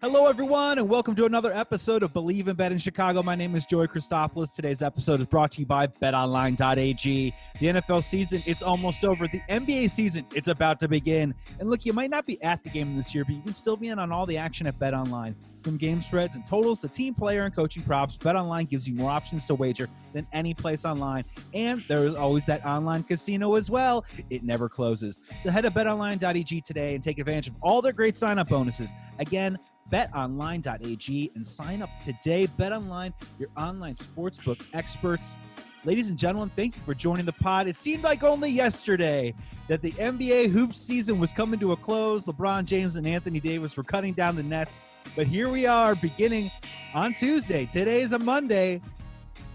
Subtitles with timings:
[0.00, 3.20] Hello, everyone, and welcome to another episode of Bleav in Bet in Chicago.
[3.20, 4.54] My name is Joey Christopoulos.
[4.54, 7.34] Today's episode is brought to you by BetOnline.ag.
[7.58, 9.26] The NFL season, it's almost over.
[9.26, 11.34] The NBA season, it's about to begin.
[11.58, 13.76] And look, you might not be at the game this year, but you can still
[13.76, 15.34] be in on all the action at BetOnline.
[15.64, 19.10] From game spreads and totals to team player and coaching props, BetOnline gives you more
[19.10, 21.24] options to wager than any place online.
[21.54, 24.04] And there is always that online casino as well.
[24.30, 25.18] It never closes.
[25.42, 28.92] So head to BetOnline.ag today and take advantage of all their great sign-up bonuses.
[29.18, 29.58] Again,
[29.90, 32.46] betonline.ag and sign up today.
[32.58, 35.38] BetOnline, your online sportsbook experts.
[35.84, 37.68] Ladies and gentlemen, thank you for joining the pod.
[37.68, 39.32] It seemed like only yesterday
[39.68, 42.26] that the NBA hoops season was coming to a close.
[42.26, 44.78] LeBron James and Anthony Davis were cutting down the nets.
[45.14, 46.50] But here we are beginning
[46.94, 47.66] on Tuesday.
[47.66, 48.82] Today is a Monday.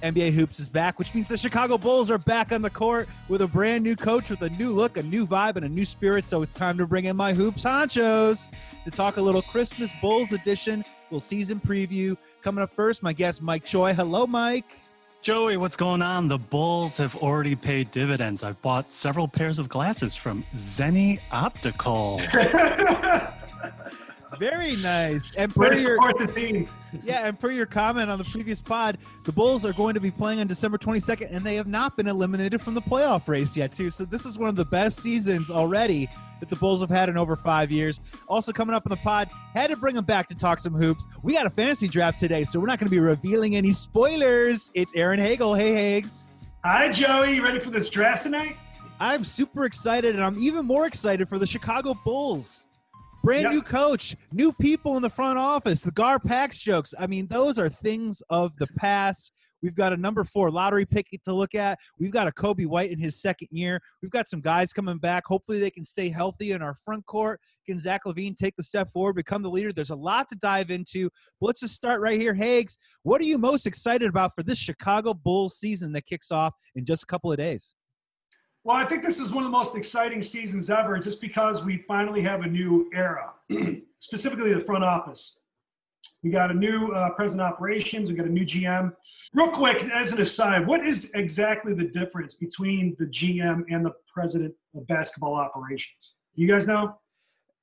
[0.04, 3.42] NBA Hoops is back, which means the Chicago Bulls are back on the court with
[3.42, 6.26] a brand new coach, with a new look, a new vibe, and a new spirit.
[6.26, 8.50] So it's time to bring in my Hoops honchos
[8.84, 12.18] to talk a little Christmas Bulls edition, little season preview.
[12.42, 13.94] Coming up first, my guest, Mike Choi.
[13.94, 14.78] Hello, Mike.
[15.22, 16.28] Joey, what's going on?
[16.28, 18.44] The Bulls have already paid dividends.
[18.44, 22.20] I've bought several pairs of glasses from Zenni Optical.
[24.40, 25.34] Very nice.
[25.36, 26.70] And per your, support the team.
[27.04, 30.12] yeah, and per your comment on the previous pod, the Bulls are going to be
[30.12, 33.72] playing on December 22nd, and they have not been eliminated from the playoff race yet,
[33.72, 33.90] too.
[33.90, 37.18] So this is one of the best seasons already that the Bulls have had in
[37.18, 38.02] over five years.
[38.28, 41.08] Also coming up on the pod, had to bring them back to talk some hoops.
[41.22, 44.72] We got a fantasy draft today, so we're not going to be revealing any spoilers.
[44.74, 45.54] It's Aaron Hagel.
[45.54, 46.26] Hey, Hags.
[46.66, 47.36] Hi, Joey.
[47.36, 48.58] You ready for this draft tonight?
[49.00, 52.66] I'm super excited, and I'm even more excited for the Chicago Bulls.
[53.24, 53.52] Brand Yep.
[53.54, 56.94] new coach, new people in the front office, the Gar Pax jokes.
[57.00, 59.32] I mean, those are things of the past.
[59.62, 61.80] We've got a number four lottery pick to look at.
[61.98, 63.80] We've got a Coby White in his second year.
[64.02, 65.24] We've got some guys coming back.
[65.26, 67.40] Hopefully, they can stay healthy in our front court.
[67.66, 69.72] Can Zach LaVine take the step forward, become the leader?
[69.72, 71.10] There's a lot to dive into.
[71.40, 72.34] But let's just start right here.
[72.34, 76.54] Hags, what are you most excited about for this Chicago Bulls season that kicks off
[76.76, 77.74] in just a couple of days?
[78.66, 81.80] Well, I think this is one of the most exciting seasons ever just because we
[81.88, 83.34] finally have a new era,
[83.98, 85.40] specifically the front office.
[86.24, 88.10] We got a new uh, president of operations.
[88.10, 88.94] We got a new GM.
[89.34, 93.92] Real quick, as an aside, what is exactly the difference between the GM and the
[94.08, 96.16] president of basketball operations?
[96.36, 96.98] You guys know?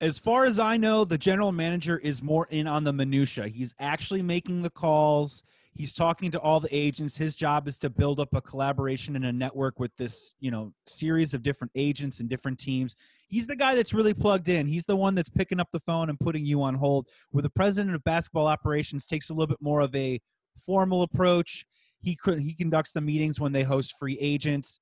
[0.01, 3.49] as far as I know, the general manager is more in on the minutia.
[3.49, 5.43] He's actually making the calls.
[5.73, 7.17] He's talking to all the agents.
[7.17, 10.73] His job is to build up a collaboration and a network with this, you know,
[10.87, 12.97] series of different agents and different teams.
[13.29, 14.67] He's the guy that's really plugged in.
[14.67, 17.07] He's the one that's picking up the phone and putting you on hold.
[17.31, 20.21] Where the president of basketball operations takes a little bit more of a
[20.67, 21.65] formal approach.
[22.03, 24.81] He he conducts the meetings when they host free agents.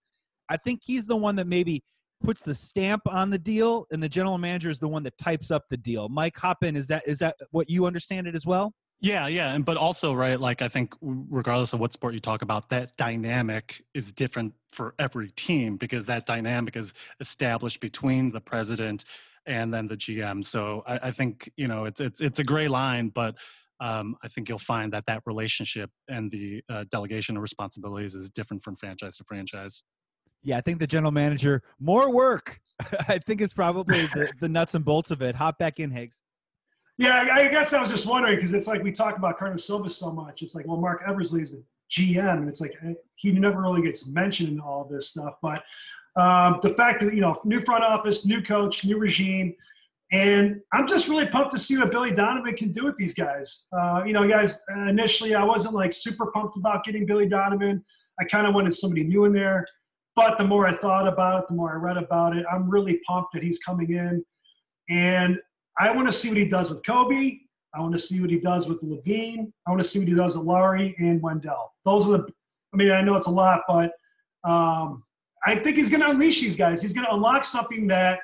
[0.48, 1.82] I think he's the one that maybe
[2.22, 5.50] puts the stamp on the deal, and the general manager is the one that types
[5.50, 6.08] up the deal.
[6.08, 8.72] Mike Hoppin, is that is that what you understand it as well?
[9.00, 12.42] Yeah, yeah, and but also right, like I think regardless of what sport you talk
[12.42, 18.40] about, that dynamic is different for every team because that dynamic is established between the
[18.40, 19.04] president
[19.46, 20.44] and then the GM.
[20.44, 23.36] So I, I think you know it's it's it's a gray line, but
[23.80, 28.30] um, I think you'll find that that relationship and the uh, delegation of responsibilities is
[28.30, 29.84] different from franchise to franchise.
[30.42, 32.60] Yeah, I think the general manager more work.
[33.08, 35.36] I think it's probably the, the nuts and bolts of it.
[35.36, 36.20] Hop back in, Higgs.
[36.98, 39.88] Yeah, I guess I was just wondering because it's like we talk about Carlos Silva
[39.88, 40.42] so much.
[40.42, 43.82] It's like, well, Marc Eversley is the GM, and it's like eh, he never really
[43.82, 45.34] gets mentioned in all this stuff.
[45.40, 45.62] But
[46.16, 49.54] um, the fact that you know, new front office, new coach, new regime,
[50.10, 53.66] and I'm just really pumped to see what Billy Donovan can do with these guys.
[53.72, 57.84] Uh, you know, guys, initially I wasn't like super pumped about getting Billy Donovan.
[58.20, 59.64] I kind of wanted somebody new in there.
[60.16, 62.98] But the more I thought about it, the more I read about it, I'm really
[63.06, 64.24] pumped that he's coming in.
[64.90, 65.38] And
[65.78, 67.40] I want to see what he does with Coby.
[67.74, 69.52] I want to see what he does with LaVine.
[69.66, 71.72] I want to see what he does with Lauri and Wendell.
[71.84, 72.26] Those are the,
[72.72, 73.92] I mean, I know it's a lot, but
[74.44, 75.04] um,
[75.44, 76.82] I think he's going to unleash these guys.
[76.82, 78.20] He's going to unlock something that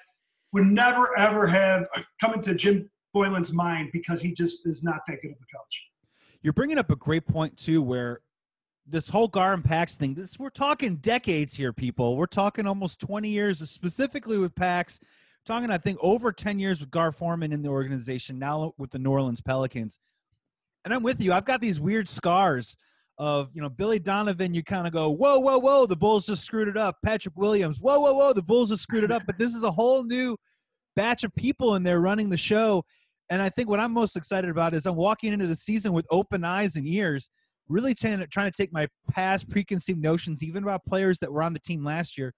[0.52, 1.87] would never, ever have
[2.20, 5.88] come into Jim Boylen's mind because he just is not that good of a coach.
[6.43, 8.20] You're bringing up a great point too, where
[8.87, 10.14] this whole Gar and Pax thing.
[10.14, 12.17] This we're talking decades here, people.
[12.17, 15.00] We're talking almost 20 years, specifically with Pax.
[15.46, 18.38] Talking, I think, over 10 years with Gar Forman in the organization.
[18.38, 19.99] Now with the New Orleans Pelicans,
[20.85, 21.32] and I'm with you.
[21.32, 22.76] I've got these weird scars
[23.19, 24.55] of you know Billy Donovan.
[24.55, 26.96] You kind of go, whoa, whoa, whoa, the Bulls just screwed it up.
[27.05, 29.23] Patrick Williams, whoa, whoa, whoa, the Bulls just screwed it up.
[29.26, 30.37] But this is a whole new
[30.96, 32.85] batch of people in there running the show.
[33.31, 36.06] And I think what I'm most excited about is I'm walking into the season with
[36.11, 37.31] open eyes and ears
[37.69, 41.43] really trying to, trying to take my past preconceived notions, even about players that were
[41.43, 42.35] on the team last year,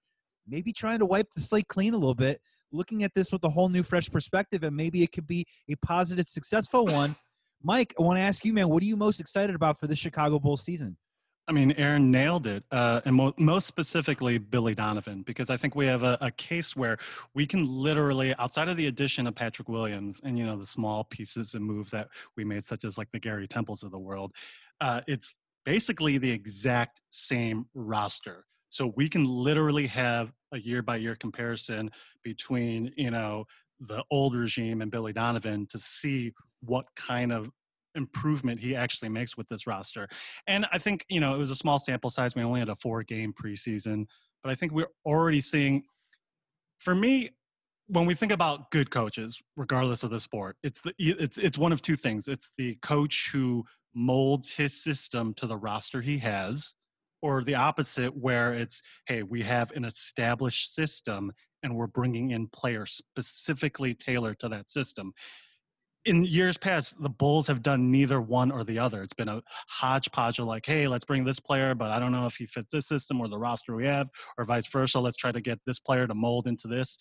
[0.47, 2.41] maybe trying to wipe the slate clean a little bit,
[2.73, 5.75] looking at this with a whole new, fresh perspective, and maybe it could be a
[5.77, 7.17] positive, successful one.
[7.63, 9.97] Mike, I want to ask you, man, what are you most excited about for the
[9.97, 10.97] Chicago Bulls season?
[11.49, 15.77] I mean, Aaron nailed it, uh, and mo- most specifically Billy Donovan, because I think
[15.77, 16.99] we have a, a, case where
[17.35, 21.05] we can literally, outside of the addition of Patrick Williams and you know the small
[21.05, 24.33] pieces and moves that we made, such as like the Garrett Temples of the world,
[24.81, 28.45] uh, it's basically the exact same roster.
[28.77, 31.91] So we can literally have a year by year comparison
[32.23, 33.47] between you know
[33.81, 37.51] the old regime and Billy Donovan to see what kind of
[37.95, 40.07] improvement he actually makes with this roster.
[40.47, 42.35] And I think, you know, it was a small sample size.
[42.35, 44.07] We only had a four game preseason,
[44.43, 45.85] but I think we're already seeing,
[46.79, 47.31] for me,
[47.89, 51.73] when we think about good coaches, regardless of the sport, it's the it's it's one
[51.73, 52.29] of two things.
[52.29, 53.65] It's the coach who
[53.95, 56.75] molds his system to the roster he has,
[57.23, 61.33] or the opposite, where it's hey, we have an established system
[61.63, 65.13] and we're bringing in players specifically tailored to that system
[66.07, 69.03] in years past, the Bulls have done neither one or the other.
[69.03, 72.27] It's been a hodgepodge of like, hey, let's bring this player, but I don't know
[72.27, 74.09] if he fits this system or the roster we have,
[74.39, 75.01] or vice versa.
[75.01, 76.97] Let's try to get this player to mold into this.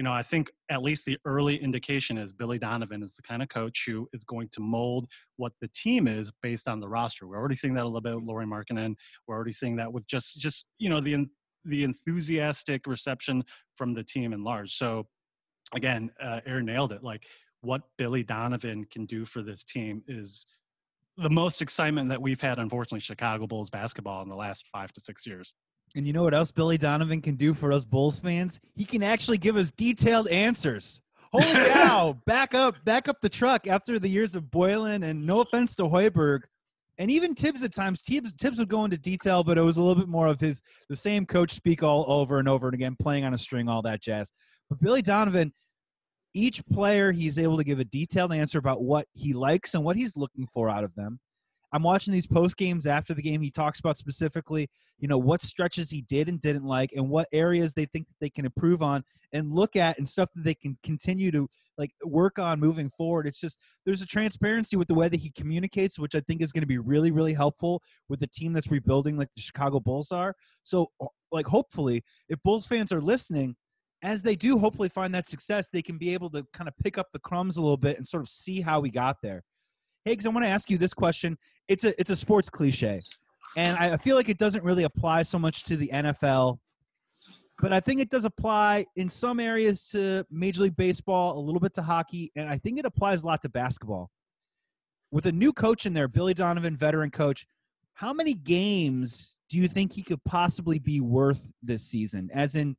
[0.00, 3.42] You know, I think at least the early indication is Billy Donovan is the kind
[3.42, 7.26] of coach who is going to mold what the team is based on the roster.
[7.28, 8.94] We're already seeing that a little bit with Lauri Markkanen.
[9.26, 11.26] We're already seeing that with just just you know the
[11.66, 13.44] the enthusiastic reception
[13.74, 14.72] from the team in large.
[14.72, 15.06] So
[15.74, 17.04] again, uh, Aaron nailed it.
[17.04, 17.26] Like
[17.60, 20.46] what Billy Donovan can do for this team is
[21.18, 25.00] the most excitement that we've had, unfortunately, Chicago Bulls basketball in the last five to
[25.04, 25.52] six years.
[25.96, 28.60] And you know what else Billy Donovan can do for us Bulls fans?
[28.76, 31.00] He can actually give us detailed answers.
[31.32, 32.16] Holy cow!
[32.26, 35.84] back up, back up the truck after the years of Boylen and no offense to
[35.84, 36.40] Hoiberg,
[36.98, 38.02] and even Thibs at times.
[38.02, 40.62] Thibs, Thibs would go into detail, but it was a little bit more of his
[40.88, 43.82] the same coach speak all over and over and again, playing on a string, all
[43.82, 44.32] that jazz.
[44.68, 45.52] But Billy Donovan,
[46.34, 49.96] each player he's able to give a detailed answer about what he likes and what
[49.96, 51.18] he's looking for out of them
[51.72, 53.40] i'm watching these post games after the game.
[53.40, 54.68] He talks about specifically
[54.98, 58.16] you know what stretches he did and didn't like and what areas they think that
[58.20, 59.02] they can improve on
[59.32, 63.26] and look at and stuff that they can continue to like work on moving forward.
[63.26, 66.52] It's just there's a transparency with the way that he communicates which i think is
[66.52, 70.12] going to be really really helpful with the team that's rebuilding like the chicago bulls
[70.12, 70.34] are.
[70.62, 70.88] So
[71.32, 73.56] like hopefully if bulls fans are listening
[74.02, 76.98] as they do hopefully find that success, they can be able to kind of pick
[76.98, 79.42] up the crumbs a little bit and sort of see how we got there.
[80.04, 81.36] Higgs, I want to ask you this question.
[81.68, 83.00] It's a it's a sports cliche,
[83.56, 86.58] and I feel like it doesn't really apply so much to the NFL,
[87.60, 91.60] but I think it does apply in some areas to Major League Baseball, a little
[91.60, 94.10] bit to hockey, and I think it applies a lot to basketball.
[95.12, 97.46] With a new coach in there, Billy Donovan, veteran coach,
[97.94, 102.30] how many games do you think he could possibly be worth this season?
[102.32, 102.76] As in,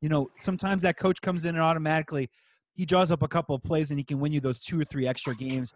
[0.00, 2.30] you know, sometimes that coach comes in and automatically
[2.74, 4.84] he draws up a couple of plays and he can win you those two or
[4.84, 5.74] three extra games.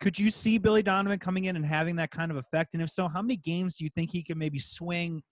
[0.00, 2.74] Could you see Billy Donovan coming in and having that kind of effect?
[2.74, 5.22] And if so, how many games do you think he can maybe swing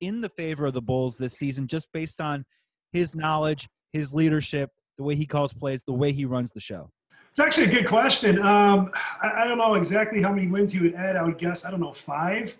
[0.00, 2.44] in the favor of the Bulls this season just based on
[2.92, 6.90] his knowledge, his leadership, the way he calls plays, the way he runs the show?
[7.30, 8.38] It's actually a good question.
[8.42, 8.90] Um,
[9.22, 11.16] I, I, don't know exactly how many wins he would add.
[11.16, 12.56] I would guess, I don't know, five.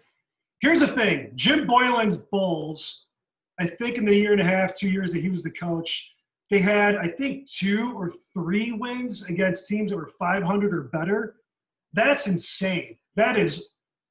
[0.60, 3.06] Here's the thing Jim Boylen's Bulls
[3.60, 6.12] I think in the year and a half, two years that he was the coach,
[6.50, 11.36] they had, I think, two or three wins against teams that were 500 or better.
[11.93, 12.96] That's insane.
[13.17, 13.70] That is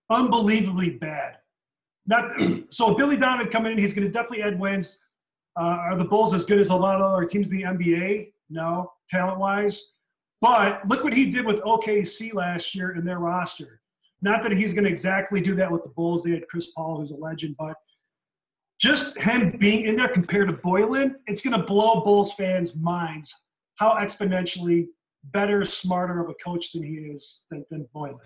[0.09, 1.37] unbelievably bad.
[2.05, 2.31] Not
[2.73, 2.93] so.
[2.93, 5.03] Billy Donovan coming in, he's going to definitely add wins.
[5.59, 8.31] Uh, are the Bulls as good as a lot of other teams in the NBA?
[8.49, 9.93] No, talent-wise.
[10.39, 13.81] But look what he did with OKC last year in their roster.
[14.21, 16.23] Not that he's going to exactly do that with the Bulls.
[16.23, 17.75] They had Chris Paul, who's a legend, but
[18.79, 23.33] just him being in there compared to Boylen, it's going to blow Bulls fans' minds
[23.75, 24.87] how exponentially
[25.25, 28.19] better, smarter of a coach than he is than, than Boylen.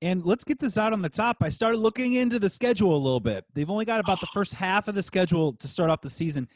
[0.00, 1.38] And let's get this out on the top.
[1.40, 3.44] I started looking into the schedule a little bit.
[3.54, 6.48] They've only got about the first half of the schedule to start off the season.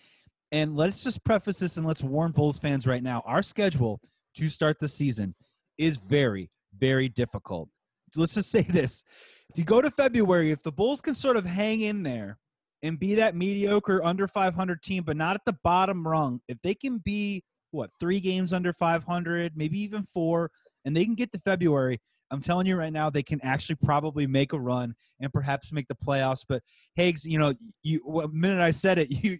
[0.52, 3.22] And let's just preface this and let's warn Bulls fans right now.
[3.26, 4.00] Our schedule
[4.36, 5.32] to start the season
[5.76, 7.68] is very, very difficult.
[8.14, 9.02] Let's just say this.
[9.50, 12.38] If you go to February, if the Bulls can sort of hang in there
[12.82, 16.74] and be that mediocre under 500 team, but not at the bottom rung, if they
[16.74, 17.42] can be
[17.72, 20.50] what three games under 500, maybe even four,
[20.84, 22.00] and they can get to February,
[22.32, 25.86] I'm telling you right now, they can actually probably make a run and perhaps make
[25.86, 26.44] the playoffs.
[26.48, 26.62] But
[26.94, 27.52] Higgs, you know,
[27.82, 29.38] you a minute I said it, you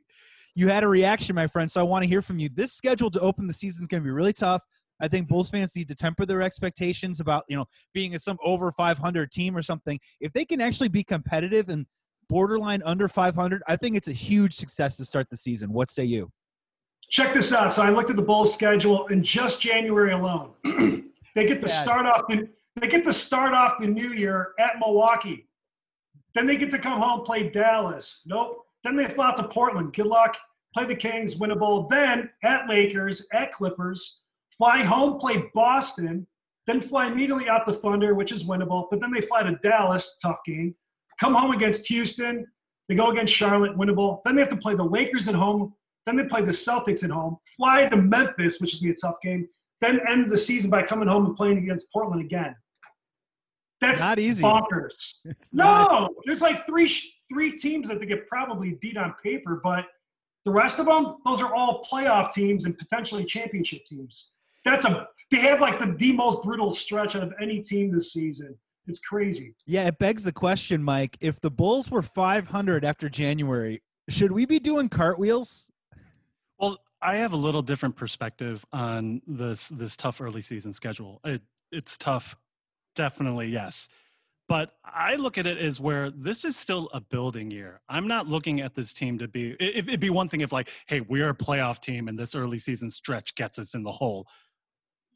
[0.55, 1.71] you had a reaction, my friend.
[1.71, 2.51] So I want to hear from you.
[2.53, 4.61] This schedule to open the season is going to be really tough.
[5.01, 8.71] I think Bulls fans need to temper their expectations about you know being some over
[8.71, 9.99] 500 team or something.
[10.21, 11.87] If they can actually be competitive and
[12.29, 15.73] borderline under 500, I think it's a huge success to start the season.
[15.73, 16.31] What say you?
[17.13, 17.75] Check this out.
[17.75, 20.51] So I looked at the Bulls schedule in just January alone.
[21.35, 22.49] they get to start off the
[22.81, 25.47] they get to start off the new year at Milwaukee.
[26.35, 28.23] Then they get to come home play Dallas.
[28.25, 28.65] Nope.
[28.83, 29.93] Then they fly out to Portland.
[29.93, 30.39] Good luck.
[30.73, 31.87] Play the Kings, win a bowl.
[31.87, 34.23] Then at Lakers, at Clippers,
[34.57, 36.27] fly home, play Boston,
[36.67, 38.87] then fly immediately out the Thunder, which is winnable.
[38.91, 40.75] But then they fly to Dallas, tough game.
[41.21, 42.47] Come home against Houston.
[42.89, 44.23] They go against Charlotte, winnable.
[44.25, 45.75] Then they have to play the Lakers at home.
[46.07, 47.37] Then they play the Celtics at home.
[47.57, 49.49] Fly to Memphis, which is going to be a tough game.
[49.81, 52.55] Then end the season by coming home and playing against Portland again.
[53.81, 54.43] That's not easy.
[54.43, 55.15] Bonkers.
[55.25, 56.89] It's no, there's like three
[57.29, 59.87] three teams that they get probably beat on paper, but
[60.45, 64.33] the rest of them, those are all playoff teams and potentially championship teams.
[64.65, 68.13] That's a they have like the, the most brutal stretch out of any team this
[68.13, 68.57] season.
[68.87, 69.55] It's crazy.
[69.67, 71.17] Yeah, it begs the question, Mike.
[71.21, 75.71] If the Bulls were 500 after January, should we be doing cartwheels?
[77.03, 81.21] I have a little different perspective on this this tough early season schedule.
[81.25, 81.43] It,
[81.73, 82.37] it's tough,
[82.95, 83.89] definitely yes.
[84.49, 87.81] But I look at it as where this is still a building year.
[87.89, 89.57] I'm not looking at this team to be.
[89.59, 92.59] It, it'd be one thing if like, hey, we're a playoff team and this early
[92.59, 94.27] season stretch gets us in the hole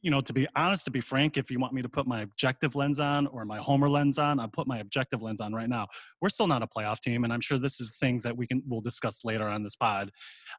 [0.02, 2.20] you know, to be honest, to be frank, if you want me to put my
[2.20, 5.68] objective lens on or my homer lens on, I'll put my objective lens on right
[5.68, 5.88] now.
[6.20, 8.62] We're still not a playoff team, and I'm sure this is things that we can
[8.68, 10.12] we'll discuss later on this pod.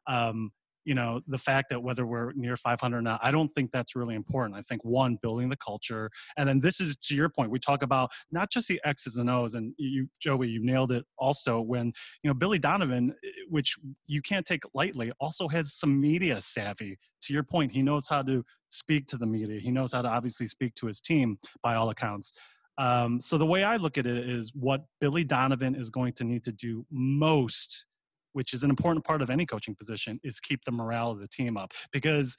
[0.06, 0.50] Um,
[0.88, 3.94] you know the fact that whether we're near 500 or not i don't think that's
[3.94, 4.56] really important.
[4.56, 7.82] I think one building the culture and then this is to your point we talk
[7.82, 11.92] about not just the x's and o's and you joey you nailed it also when
[12.22, 13.14] you know billy donovan
[13.48, 13.76] which
[14.06, 16.98] you can't take lightly also has some media savvy.
[17.22, 19.60] To your point he knows how to speak to the media.
[19.60, 22.32] He knows how to obviously speak to his team by all accounts.
[22.76, 26.24] Um, so the way i look at it is what billy donovan is going to
[26.24, 27.86] need to do most
[28.32, 31.28] which is an important part of any coaching position, is keep the morale of the
[31.28, 31.72] team up.
[31.92, 32.36] Because,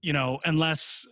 [0.00, 1.06] you know, unless,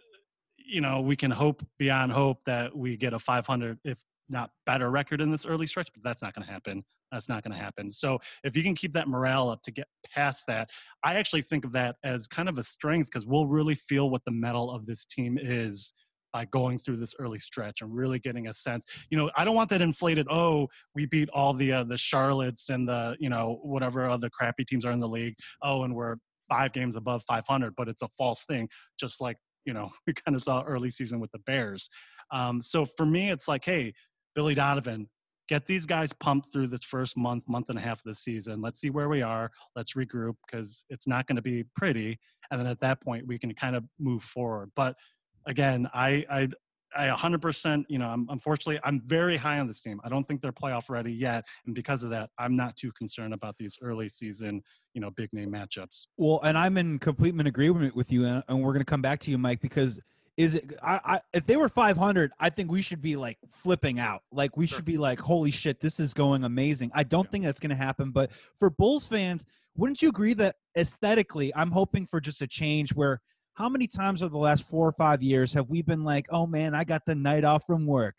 [0.59, 4.91] you know, we can hope beyond hope that we get a 500, if not better
[4.91, 6.85] record in this early stretch, but that's not going to happen.
[7.11, 7.91] That's not going to happen.
[7.91, 10.71] So if you can keep that morale up to get past that,
[11.03, 14.25] I actually think of that as kind of a strength because we'll really feel what
[14.25, 15.93] the metal of this team is
[16.33, 18.85] by going through this early stretch and really getting a sense.
[19.11, 20.27] You know, I don't want that inflated.
[20.31, 24.65] Oh, we beat all the uh, the Charlottes and the you know whatever other crappy
[24.65, 25.35] teams are in the league.
[25.63, 26.17] Oh, and we're
[26.49, 28.69] five games above 500, but it's a false thing.
[28.99, 31.89] Just like you know we kind of saw early season with the Bears.
[32.33, 33.93] Um, so for me, it's like, hey,
[34.35, 35.09] Billy Donovan.
[35.49, 38.61] Get these guys pumped through this first month, month and a half of the season.
[38.61, 39.51] Let's see where we are.
[39.75, 42.21] Let's regroup because it's not going to be pretty.
[42.53, 44.71] And then at that point, we can kind of move forward.
[44.77, 44.95] But
[45.47, 46.49] again, I, I,
[46.97, 50.01] I 100%, you know, I'm, unfortunately, I'm very high on this team.
[50.03, 51.47] I don't think they're playoff ready yet.
[51.67, 54.63] And because of that, I'm not too concerned about these early season,
[54.95, 56.07] you know, big name matchups.
[56.17, 58.25] Well, and I'm in complete agreement with you.
[58.25, 60.01] And we're going to come back to you, Mike, because
[60.37, 64.01] is it, I, I, if they were 500, I think we should be like flipping
[64.01, 64.23] out.
[64.33, 64.77] Like we sure.
[64.77, 66.91] should be like, holy shit, this is going amazing.
[66.95, 67.31] I don't yeah.
[67.31, 68.11] think that's going to happen.
[68.11, 69.45] But for Bulls fans,
[69.77, 73.21] wouldn't you agree that aesthetically, I'm hoping for just a change where
[73.61, 76.47] how many times over the last four or five years have we been like, oh
[76.47, 78.17] man, I got the night off from work.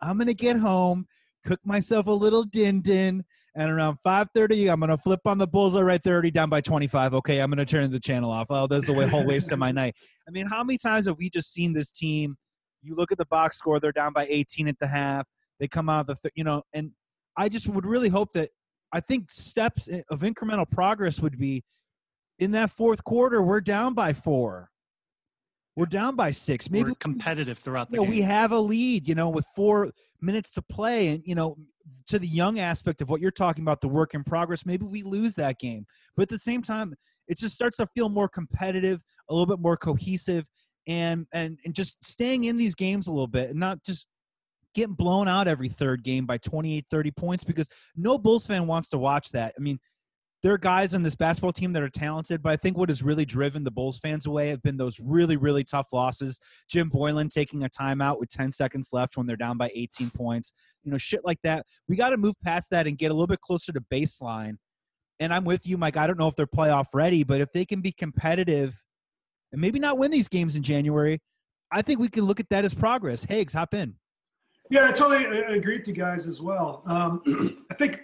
[0.00, 1.06] I'm gonna get home,
[1.44, 3.22] cook myself a little din din,
[3.54, 7.12] and around 5:30, I'm gonna flip on the bullseye right 30 down by 25.
[7.12, 8.46] Okay, I'm gonna turn the channel off.
[8.48, 9.94] Oh, there's a whole waste of my night.
[10.28, 12.38] I mean, how many times have we just seen this team?
[12.82, 15.26] You look at the box score; they're down by 18 at the half.
[15.58, 16.92] They come out of the, you know, and
[17.36, 18.48] I just would really hope that
[18.94, 21.64] I think steps eh, of incremental progress would be
[22.38, 24.69] in that fourth quarter, we're down by four.
[25.76, 26.70] We're down by six.
[26.70, 28.10] Maybe we're competitive throughout the you know, game.
[28.10, 31.08] We have a lead, you know, with four minutes to play.
[31.08, 31.56] And, you know,
[32.08, 35.02] to the young aspect of what you're talking about, the work in progress, maybe we
[35.02, 35.86] lose that game.
[36.16, 36.94] But at the same time,
[37.28, 40.44] it just starts to feel more competitive, a little bit more cohesive,
[40.86, 44.06] and and and just staying in these games a little bit and not just
[44.74, 48.88] getting blown out every third game by 28, 30 points because no Bulls fan wants
[48.88, 49.54] to watch that.
[49.56, 49.78] I mean,
[50.42, 53.02] there are guys on this basketball team that are talented, but I think what has
[53.02, 56.38] really driven the Bulls fans away have been those really, really tough losses.
[56.68, 60.52] Jim Boylen taking a timeout with 10 seconds left when they're down by 18 points.
[60.82, 61.66] You know, shit like that.
[61.88, 64.54] We got to move past that and get a little bit closer to baseline.
[65.18, 65.98] And I'm with you, Mike.
[65.98, 68.82] I don't know if they're playoff ready, but if they can be competitive
[69.52, 71.20] and maybe not win these games in January,
[71.70, 73.24] I think we can look at that as progress.
[73.24, 73.94] Higgs, hop in.
[74.70, 76.82] Yeah, I totally agree with you guys as well.
[76.86, 78.00] Um, I think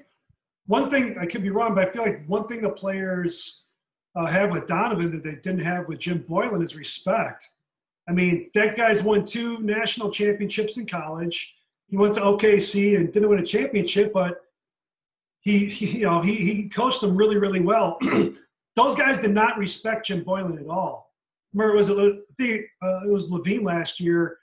[0.66, 3.64] one thing I could be wrong, but I feel like one thing the players
[4.16, 7.48] uh, have with Donovan that they didn't have with Jim Boylen is respect.
[8.08, 11.54] I mean, that guy's won two national championships in college.
[11.88, 14.40] He went to OKC and didn't win a championship, but
[15.40, 17.98] he, he you know, he, he coached them really, really well.
[18.76, 21.12] Those guys did not respect Jim Boylen at all.
[21.54, 24.38] Remember, it was, uh, it was LaVine last year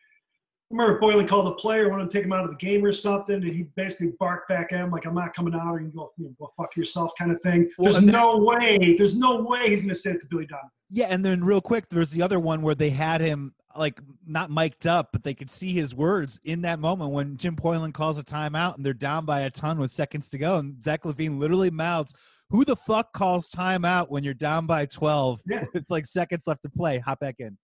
[0.69, 3.35] remember Boylen called the player, wanted to take him out of the game or something,
[3.35, 6.11] and he basically barked back at him like, "I'm not coming out," or you go,
[6.17, 7.69] you know, "Go fuck yourself," kind of thing.
[7.77, 8.95] Well, there's no way.
[8.97, 10.69] There's no way he's going to say it to Billy Donovan.
[10.89, 14.51] Yeah, and then real quick, there's the other one where they had him like not
[14.51, 18.19] mic'd up, but they could see his words in that moment when Jim Boylen calls
[18.19, 21.39] a timeout and they're down by a ton with seconds to go, and Zach LaVine
[21.39, 22.13] literally mouths.
[22.49, 25.63] Who the fuck calls timeout when you're down by 12 yeah.
[25.73, 26.99] with like seconds left to play?
[26.99, 27.57] Hop back in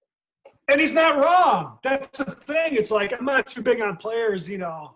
[0.69, 1.79] and he's not wrong.
[1.83, 2.75] That's the thing.
[2.75, 4.95] It's like I'm not too big on players, you know,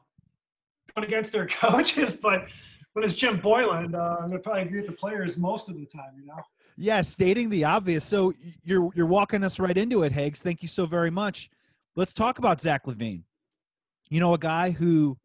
[0.96, 2.48] going against their coaches, but
[2.94, 5.86] when it's Jim Boylen, uh, I'm gonna probably agree with the players most of the
[5.86, 6.42] time, you know.
[6.78, 8.06] Yeah, stating the obvious.
[8.06, 10.42] So you're you're walking us right into it, Hags.
[10.42, 11.50] Thank you so very much.
[11.96, 13.24] Let's talk about Zach LaVine.
[14.10, 15.18] You know, a guy who,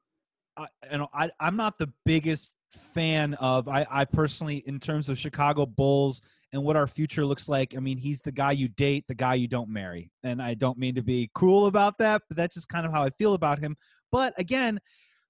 [0.57, 2.53] I, you know, I I'm not the biggest
[2.95, 3.69] fan of.
[3.69, 7.77] I I personally, in terms of Chicago Bulls and what our future looks like.
[7.77, 10.11] I mean, he's the guy you date, the guy you don't marry.
[10.23, 13.03] And I don't mean to be cruel about that, but that's just kind of how
[13.03, 13.77] I feel about him.
[14.11, 14.81] But again,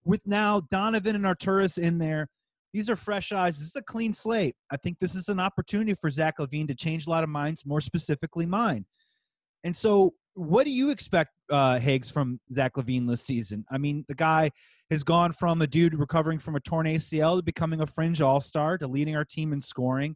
[0.05, 2.29] with now Donovan and Arturas in there,
[2.73, 3.59] these are fresh eyes.
[3.59, 4.55] This is a clean slate.
[4.71, 7.67] I think this is an opportunity for Zach LaVine to change a lot of minds,
[7.67, 8.85] more specifically mine.
[9.65, 13.65] And so, what do you expect, uh, Higgs, from Zach LaVine this season?
[13.71, 14.53] I mean, the guy
[14.91, 18.41] has gone from a dude recovering from a torn ACL to becoming a fringe all
[18.41, 20.15] star to leading our team in scoring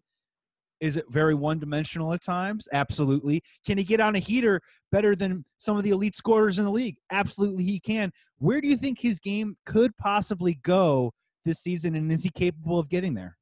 [0.83, 2.69] is it very one dimensional at times?
[2.73, 3.41] Absolutely.
[3.65, 4.61] Can he get on a heater
[4.91, 6.97] better than some of the elite scorers in the league?
[7.13, 8.11] Absolutely, he can.
[8.39, 11.13] Where do you think his game could possibly go
[11.45, 13.37] this season, and is he capable of getting there?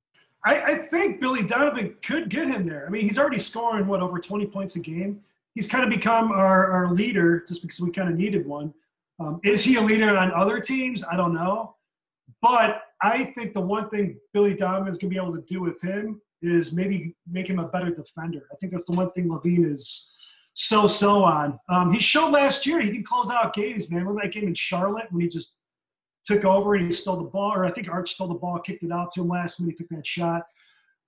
[0.45, 2.87] I, I think Billy Donovan could get him there.
[2.87, 5.21] I mean, he's already scoring, what, over 20 points a game?
[5.55, 8.73] He's kind of become our, our leader just because we kind of needed one.
[9.19, 11.03] Um, is he a leader on other teams?
[11.11, 11.75] I don't know.
[12.43, 15.63] But I think the one thing Billy Donovan is going to be able to do
[15.63, 18.47] with him is maybe make him a better defender.
[18.53, 20.11] I think that's the one thing LaVine is
[20.55, 21.59] so so on.
[21.69, 24.01] Um, he showed last year he can close out games, man.
[24.01, 25.57] Remember that game in Charlotte when he just
[26.25, 28.83] took over and he stole the ball, or I think Arch stole the ball, kicked
[28.83, 30.43] it out to him last minute, took that shot.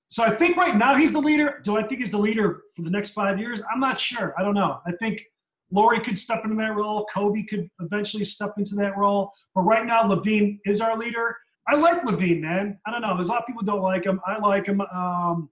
[0.09, 1.61] So I think right now he's the leader.
[1.65, 3.63] Do I think he's the leader for the next five years?
[3.73, 4.35] I'm not sure.
[4.39, 4.81] I don't know.
[4.87, 5.23] I think
[5.71, 7.07] Lauri could step into that role.
[7.15, 9.33] Coby could eventually step into that role.
[9.55, 11.35] But right now, LaVine is our leader.
[11.69, 12.79] I like LaVine, man.
[12.87, 13.15] I don't know.
[13.15, 14.21] There's a lot of people don't like him.
[14.27, 15.49] I like him, um,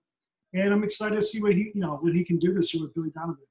[0.52, 2.82] and I'm excited to see what he, you know, what he can do this year
[2.82, 3.44] with Billy Donovan.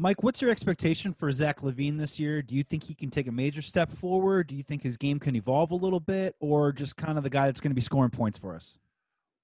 [0.00, 2.40] Mike, what's your expectation for Zach LaVine this year?
[2.40, 4.46] Do you think he can take a major step forward?
[4.46, 7.30] Do you think his game can evolve a little bit, or just kind of the
[7.30, 8.78] guy that's going to be scoring points for us?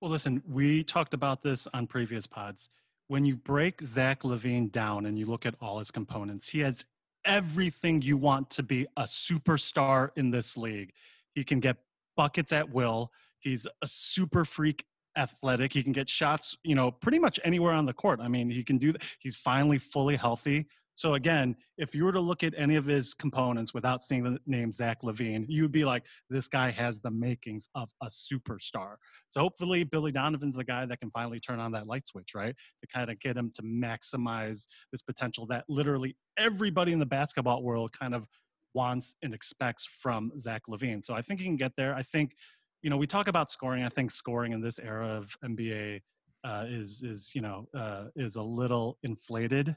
[0.00, 2.68] Well, listen, we talked about this on previous pods.
[3.08, 6.84] When you break Zach LaVine down and you look at all his components, he has
[7.24, 10.92] everything you want to be a superstar in this league.
[11.34, 11.78] He can get
[12.16, 13.10] buckets at will.
[13.38, 14.84] He's a super freak
[15.16, 15.72] athletic.
[15.72, 18.20] He can get shots, you know, pretty much anywhere on the court.
[18.20, 19.02] I mean, he can do that.
[19.20, 20.66] He's finally fully healthy.
[20.96, 24.38] So again, if you were to look at any of his components without seeing the
[24.46, 28.94] name Zach LaVine, you'd be like, this guy has the makings of a superstar.
[29.28, 32.54] So hopefully Billy Donovan's the guy that can finally turn on that light switch, right?
[32.80, 37.62] To kind of get him to maximize this potential that literally everybody in the basketball
[37.64, 38.28] world kind of
[38.74, 41.02] wants and expects from Zach LaVine.
[41.04, 41.94] So I think he can get there.
[41.94, 42.34] I think,
[42.82, 43.82] you know, we talk about scoring.
[43.84, 46.00] I think scoring in this era of NBA
[46.44, 49.74] uh, is is you know uh, is a little inflated.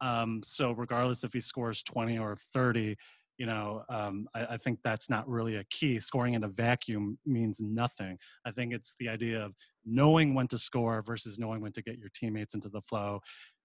[0.00, 2.96] Um, so regardless if he scores 20 or 30,
[3.38, 5.98] you know, um, I, I, think that's not really a key.
[5.98, 8.18] Scoring in a vacuum means nothing.
[8.44, 9.54] I think it's the idea of
[9.84, 13.20] knowing when to score versus knowing when to get your teammates into the flow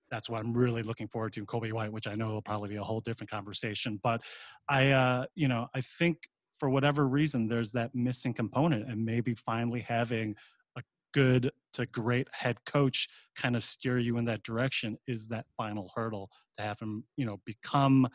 [0.09, 2.69] that's what I'm really looking forward to in Coby White, which I know will probably
[2.69, 3.99] be a whole different conversation.
[4.01, 4.21] But
[4.67, 9.33] I, uh, you know, I think for whatever reason, there's that missing component, and maybe
[9.33, 10.35] finally having
[10.75, 10.81] a
[11.13, 15.91] good to great head coach kind of steer you in that direction is that final
[15.95, 18.07] hurdle to have him, you know, become,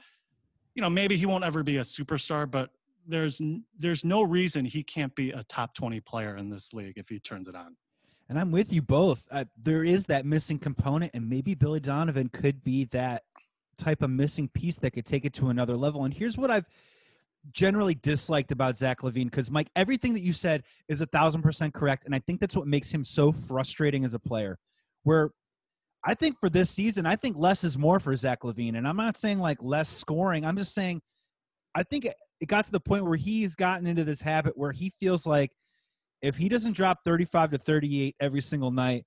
[0.75, 2.71] you know, maybe he won't ever be a superstar, but
[3.07, 3.41] there's
[3.79, 7.19] there's no reason he can't be a top 20 player in this league if he
[7.19, 7.77] turns it on.
[8.29, 9.27] And I'm with you both.
[9.31, 13.25] Uh, there is that missing component, and maybe Billy Donovan could be that
[13.77, 16.05] type of missing piece that could take it to another level.
[16.05, 16.67] And here's what I've
[17.51, 21.75] generally disliked about Zach LaVine because Mike, everything that you said is a thousand percent
[21.75, 24.59] correct, and I think that's what makes him so frustrating as a player.
[25.03, 25.31] Where
[26.03, 28.97] I think for this season, I think less is more for Zach LaVine, and I'm
[28.97, 30.47] not saying like less scoring.
[30.47, 31.03] I'm just saying
[31.75, 34.73] I think it, it got to the point where he's gotten into this habit where
[34.73, 35.51] he feels like
[36.25, 39.05] if he doesn't drop 35 to 38 every single night,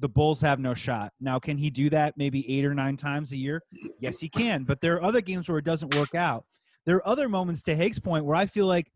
[0.00, 1.12] the Bulls have no shot.
[1.18, 3.62] Now, can he do that maybe eight or nine times a year?
[4.00, 4.64] Yes, he can.
[4.64, 6.44] But there are other games where it doesn't work out.
[6.84, 8.86] There are other moments, to Hake's point, where I feel like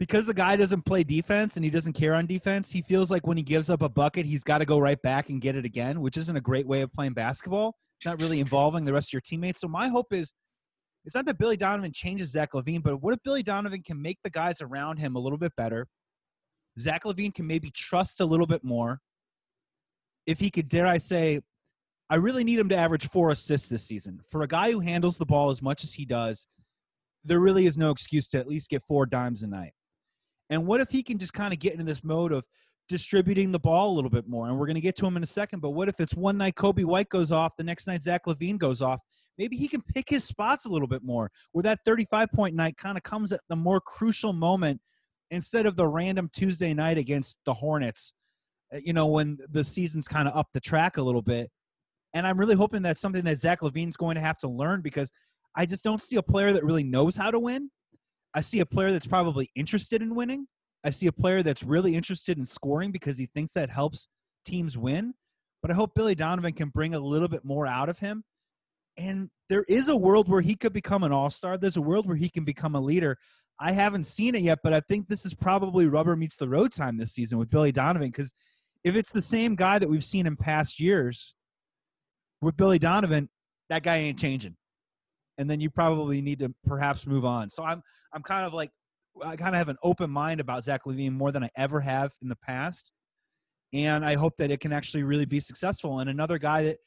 [0.00, 3.26] because the guy doesn't play defense and he doesn't care on defense, he feels like
[3.26, 5.66] when he gives up a bucket, he's got to go right back and get it
[5.66, 7.76] again, which isn't a great way of playing basketball.
[8.00, 9.60] It's not really involving the rest of your teammates.
[9.60, 10.32] So my hope is
[11.04, 14.18] it's not that Billy Donovan changes Zach LaVine, but what if Billy Donovan can make
[14.24, 15.86] the guys around him a little bit better?
[16.78, 19.00] Zach LaVine can maybe trust a little bit more.
[20.26, 21.40] If he could, dare I say,
[22.08, 24.20] I really need him to average four assists this season.
[24.30, 26.46] For a guy who handles the ball as much as he does,
[27.24, 29.72] there really is no excuse to at least get four dimes a night.
[30.50, 32.44] And what if he can just kind of get into this mode of
[32.88, 34.48] distributing the ball a little bit more?
[34.48, 35.60] And we're going to get to him in a second.
[35.60, 38.58] But what if it's one night Coby White goes off, the next night Zach LaVine
[38.58, 39.00] goes off?
[39.38, 42.76] Maybe he can pick his spots a little bit more, where that 35 point night
[42.76, 44.80] kind of comes at the more crucial moment
[45.32, 48.12] instead of the random Tuesday night against the Hornets,
[48.72, 51.50] uh, you know, when the season's kind of up the track a little bit.
[52.14, 55.10] And I'm really hoping that's something that Zach LaVine's going to have to learn because
[55.56, 57.70] I just don't see a player that really knows how to win.
[58.34, 60.46] I see a player that's probably interested in winning.
[60.84, 64.08] I see a player that's really interested in scoring because he thinks that helps
[64.44, 65.14] teams win.
[65.62, 68.22] But I hope Billy Donovan can bring a little bit more out of him.
[68.98, 71.56] And there is a world where he could become an all star.
[71.56, 73.16] There's a world where he can become a leader.
[73.62, 76.72] I haven't seen it yet, but I think this is probably rubber meets the road
[76.72, 78.34] time this season with Billy Donovan because
[78.82, 81.34] if it's the same guy that we've seen in past years
[82.40, 83.28] with Billy Donovan,
[83.70, 84.56] that guy ain't changing.
[85.38, 87.48] And then you probably need to perhaps move on.
[87.48, 88.70] So I'm I'm kind of like
[89.22, 92.12] I kind of have an open mind about Zach LaVine more than I ever have
[92.20, 92.90] in the past.
[93.72, 96.00] And I hope that it can actually really be successful.
[96.00, 96.78] And another guy that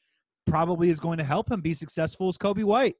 [0.46, 2.96] probably is going to help him be successful is Coby White.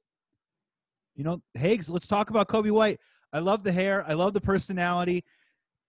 [1.15, 2.99] You know, Higgs, let's talk about Coby White.
[3.33, 4.05] I love the hair.
[4.07, 5.23] I love the personality.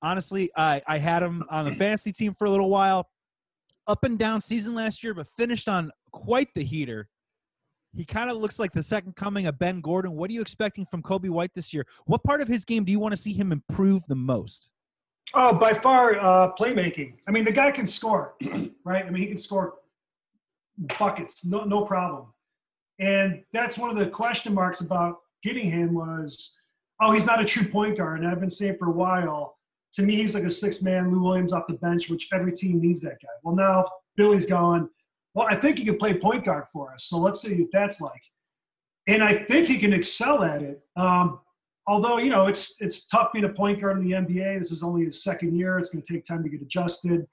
[0.03, 3.09] Honestly, I, I had him on the fantasy team for a little while.
[3.87, 7.09] Up and down season last year, but finished on quite the heater.
[7.97, 10.13] He kind of looks like the second coming of Ben Gordon.
[10.13, 11.87] What are you expecting from Coby White this year?
[12.05, 14.71] What part of his game do you want to see him improve the most?
[15.35, 17.15] Oh, by far, uh, playmaking.
[17.27, 18.35] I mean, the guy can score,
[18.85, 19.05] right?
[19.05, 19.75] I mean, he can score
[20.99, 22.27] buckets, no, no problem.
[22.99, 26.58] And that's one of the question marks about getting him was,
[27.01, 28.21] oh, he's not a true point guard.
[28.21, 29.57] And I've been saying for a while,
[29.95, 32.81] to me, he's like a six man Lou Williams off the bench, which every team
[32.81, 33.29] needs that guy.
[33.43, 34.91] Well, now Billy's gone,
[35.35, 37.05] well, I think he can play point guard for us.
[37.05, 38.23] So let's see what that's like.
[39.07, 40.83] And I think he can excel at it.
[40.97, 41.41] Um,
[41.87, 44.59] although, you know, it's it's tough being a point guard in the NBA.
[44.59, 45.79] This is only his second year.
[45.79, 47.27] It's going to take time to get adjusted.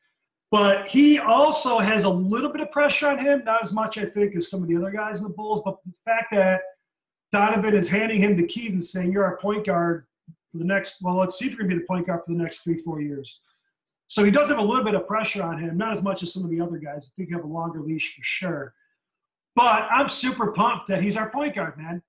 [0.51, 4.05] But he also has a little bit of pressure on him, not as much, I
[4.05, 5.61] think, as some of the other guys in the Bulls.
[5.65, 6.61] But the fact that
[7.31, 10.05] Donovan is handing him the keys and saying, You're our point guard
[10.51, 12.31] for the next, well, let's see if you're going to be the point guard for
[12.31, 13.41] the next three, four years.
[14.07, 16.31] So he does have a little bit of pressure on him, not as much as
[16.31, 17.09] some of the other guys.
[17.09, 18.73] I think he have a longer leash for sure.
[19.55, 22.01] But I'm super pumped that he's our point guard, man.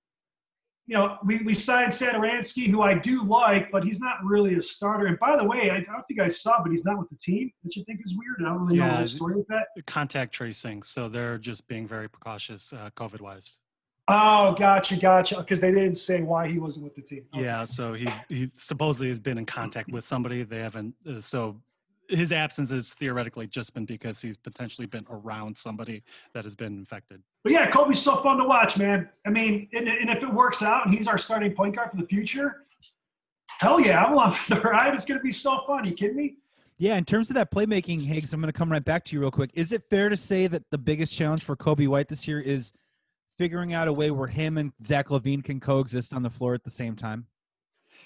[0.89, 4.63] You know, we, we signed Satoransky, who I do like, but he's not really a
[4.63, 5.07] starter.
[5.07, 7.17] And by the way, I, I don't think I saw, but he's not with the
[7.17, 8.37] team, which I think is weird.
[8.41, 9.67] I don't really yeah, know the story with that.
[9.87, 13.59] Contact tracing, so they're just being very precautious, uh, COVID-wise.
[14.09, 15.39] Oh, gotcha, gotcha.
[15.39, 17.25] Because they didn't say why he wasn't with the team.
[17.35, 17.45] Okay.
[17.45, 20.45] Yeah, so he he supposedly has been in contact with somebody.
[20.45, 20.95] They haven't.
[21.09, 21.57] Uh, so
[22.09, 26.79] his absence has theoretically just been because he's potentially been around somebody that has been
[26.79, 27.21] infected.
[27.43, 29.09] But yeah, Coby's so fun to watch, man.
[29.27, 31.97] I mean, and, and if it works out and he's our starting point guard for
[31.97, 32.63] the future,
[33.59, 34.95] hell yeah, I'm along for the ride.
[34.95, 35.85] It's going to be so fun.
[35.85, 36.37] You kidding me?
[36.79, 39.21] Yeah, in terms of that playmaking, Higgs, I'm going to come right back to you
[39.21, 39.51] real quick.
[39.55, 42.73] Is it fair to say that the biggest challenge for Coby White this year is
[43.39, 46.65] figuring out a way where him and Zach LaVine can coexist on the floor at
[46.65, 47.27] the same time?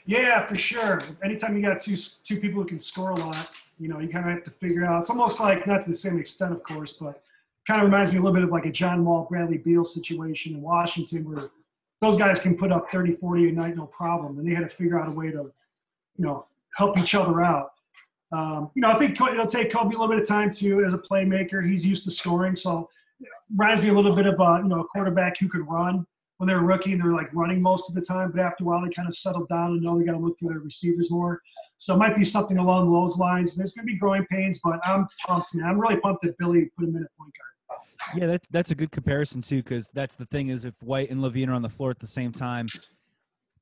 [0.07, 1.01] Yeah, for sure.
[1.23, 4.27] Anytime you got two two people who can score a lot, you know, you kind
[4.27, 5.03] of have to figure out.
[5.03, 7.23] It's almost like not to the same extent, of course, but
[7.67, 10.55] kind of reminds me a little bit of like a John Wall, Bradley Beal situation
[10.55, 11.51] in Washington, where
[12.01, 14.75] those guys can put up 30, 40 a night, no problem, and they had to
[14.75, 15.53] figure out a way to,
[16.17, 17.73] you know, help each other out.
[18.33, 20.95] Um, you know, I think it'll take Coby a little bit of time too as
[20.95, 21.67] a playmaker.
[21.67, 22.89] He's used to scoring, so
[23.57, 26.07] reminds me a little bit of a, you know a quarterback who could run
[26.39, 28.67] when they're a rookie and they're like running most of the time, but after a
[28.67, 31.11] while they kind of settle down and know they got to look through their receivers
[31.11, 31.39] more.
[31.77, 33.55] So it might be something along those lines.
[33.55, 35.69] There's going to be growing pains, but I'm pumped, man.
[35.69, 38.17] I'm really pumped that Billy put him in at point guard.
[38.17, 41.21] Yeah, that's that's a good comparison too, because that's the thing is if White and
[41.21, 42.69] LaVine are on the floor at the same time,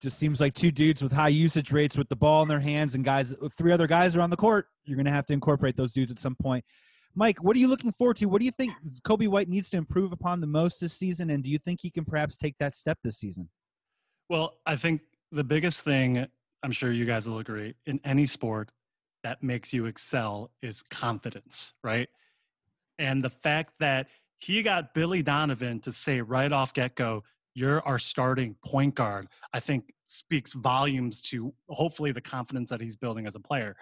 [0.00, 2.94] just seems like two dudes with high usage rates with the ball in their hands
[2.94, 4.66] and guys three other guys are on the court.
[4.84, 6.64] You're going to have to incorporate those dudes at some point.
[7.18, 8.26] Mike, what are you looking forward to?
[8.26, 8.72] What do you think
[9.04, 11.30] Coby White needs to improve upon the most this season?
[11.30, 13.48] And do you think he can perhaps take that step this season?
[14.28, 15.00] Well, I think
[15.32, 16.28] the biggest thing,
[16.62, 18.70] I'm sure you guys will agree, in any sport
[19.24, 22.08] that makes you excel is confidence, right?
[23.00, 24.06] And the fact that
[24.38, 29.26] he got Billy Donovan to say right off get go, you're our starting point guard,
[29.52, 33.76] I think speaks volumes to hopefully the confidence that he's building as a player.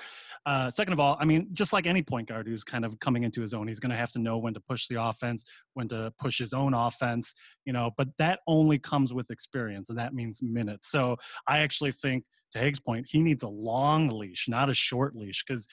[0.45, 3.23] Uh, second of all, I mean, just like any point guard who's kind of coming
[3.23, 5.89] into his own, he's going to have to know when to push the offense, when
[5.89, 7.33] to push his own offense,
[7.65, 10.91] you know, but that only comes with experience and that means minutes.
[10.91, 15.15] So I actually think to Haig's point, he needs a long leash, not a short
[15.15, 15.67] leash, because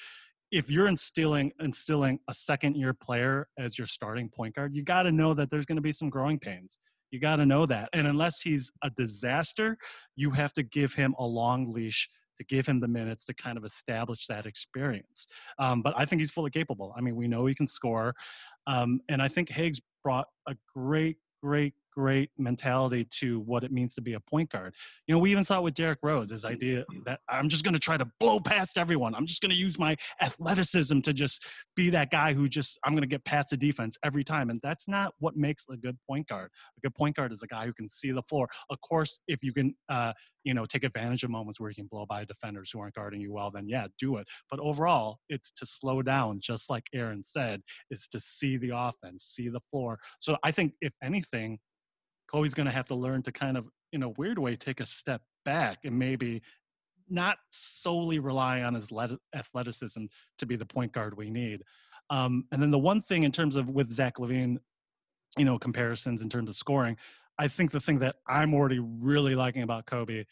[0.51, 5.03] if you're instilling instilling a second year player as your starting point guard, you got
[5.03, 6.79] to know that there's going to be some growing pains.
[7.13, 7.89] You got to know that.
[7.93, 9.77] And unless he's a disaster,
[10.15, 13.55] you have to give him a long leash to give him the minutes to kind
[13.55, 15.27] of establish that experience.
[15.59, 16.91] Um, but I think he's fully capable.
[16.97, 18.15] I mean, we know he can score.
[18.65, 23.93] Um, and I think Haig's brought a great, great great mentality to what it means
[23.95, 24.73] to be a point guard.
[25.07, 27.73] You know, we even saw it with Derrick Rose, his idea that I'm just going
[27.73, 29.15] to try to blow past everyone.
[29.15, 32.93] I'm just going to use my athleticism to just be that guy who just, I'm
[32.93, 34.49] going to get past the defense every time.
[34.49, 36.49] And that's not what makes a good point guard.
[36.77, 38.47] A good point guard is a guy who can see the floor.
[38.69, 41.87] Of course, if you can, uh, you know, take advantage of moments where you can
[41.87, 44.27] blow by defenders who aren't guarding you well, then yeah, do it.
[44.49, 49.23] But overall, it's to slow down, just like Aaron said, is to see the offense,
[49.23, 49.99] see the floor.
[50.19, 51.59] So I think if anything,
[52.33, 54.85] Coby's going to have to learn to kind of, in a weird way, take a
[54.85, 56.41] step back and maybe
[57.09, 58.91] not solely rely on his
[59.35, 60.05] athleticism
[60.37, 61.61] to be the point guard we need.
[62.09, 64.57] Um, and then the one thing in terms of with Zach LaVine,
[65.37, 66.97] you know, comparisons in terms of scoring,
[67.37, 70.25] I think the thing that I'm already really liking about Coby,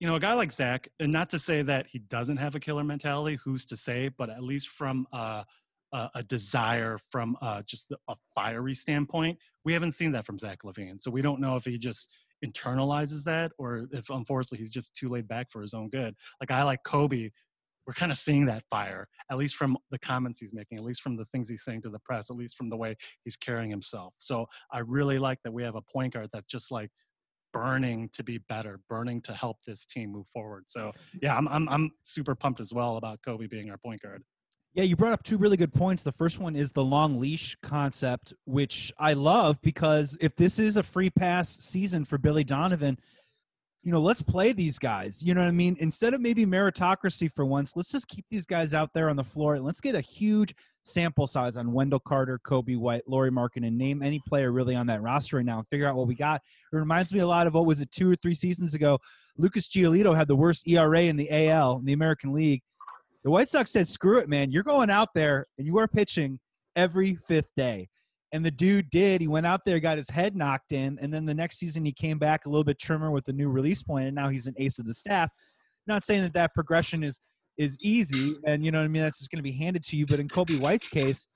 [0.00, 2.60] you know, a guy like Zach, and not to say that he doesn't have a
[2.60, 5.44] killer mentality, who's to say, but at least from uh,
[5.94, 9.38] a, a desire from uh, just a fiery standpoint.
[9.64, 12.12] We haven't seen that from Zach LaVine, so we don't know if he just
[12.44, 16.14] internalizes that or if unfortunately he's just too laid back for his own good.
[16.40, 17.30] Like I like Coby.
[17.86, 21.02] We're kind of seeing that fire, at least from the comments he's making, at least
[21.02, 23.70] from the things he's saying to the press, at least from the way he's carrying
[23.70, 24.14] himself.
[24.16, 26.90] So I really like that we have a point guard that's just like
[27.52, 30.64] burning to be better, burning to help this team move forward.
[30.66, 34.22] So yeah, I'm I'm I'm super pumped as well about Coby being our point guard.
[34.74, 36.02] Yeah, you brought up two really good points.
[36.02, 40.76] The first one is the long leash concept, which I love because if this is
[40.76, 42.98] a free pass season for Billy Donovan,
[43.84, 45.22] you know, let's play these guys.
[45.22, 45.76] You know what I mean?
[45.78, 49.22] Instead of maybe meritocracy for once, let's just keep these guys out there on the
[49.22, 53.68] floor and let's get a huge sample size on Wendell Carter, Coby White, Lauri Markkanen,
[53.68, 56.16] and name any player really on that roster right now and figure out what we
[56.16, 56.40] got.
[56.72, 58.98] It reminds me a lot of what was it two or three seasons ago.
[59.36, 62.62] Lucas Giolito had the worst ERA in the AL, in the American League
[63.24, 64.52] the White Sox said, "Screw it, man.
[64.52, 66.38] You're going out there and you are pitching
[66.76, 67.88] every fifth day."
[68.32, 69.20] And the dude did.
[69.20, 71.92] He went out there, got his head knocked in, and then the next season he
[71.92, 74.54] came back a little bit trimmer with the new release point, and now he's an
[74.56, 75.30] ace of the staff.
[75.86, 77.20] Not saying that that progression is
[77.56, 79.02] is easy, and you know what I mean.
[79.02, 80.06] That's just going to be handed to you.
[80.06, 81.26] But in Coby White's case,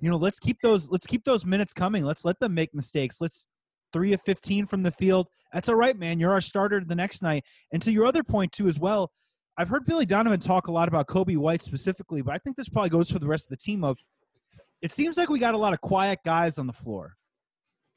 [0.00, 2.04] you know, let's keep those let's keep those minutes coming.
[2.04, 3.20] Let's let them make mistakes.
[3.20, 3.46] Let's
[3.92, 5.28] three of fifteen from the field.
[5.52, 6.18] That's all right, man.
[6.18, 7.44] You're our starter the next night.
[7.72, 9.10] And to your other point too, as well
[9.56, 12.68] I've heard Billy Donovan talk a lot about Coby White specifically, but I think this
[12.68, 13.84] probably goes for the rest of the team.
[13.84, 13.98] Of
[14.80, 17.16] it seems like we got a lot of quiet guys on the floor,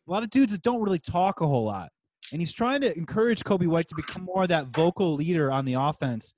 [0.07, 1.89] a lot of dudes that don't really talk a whole lot,
[2.31, 5.65] and he's trying to encourage Coby White to become more of that vocal leader on
[5.65, 6.33] the offense.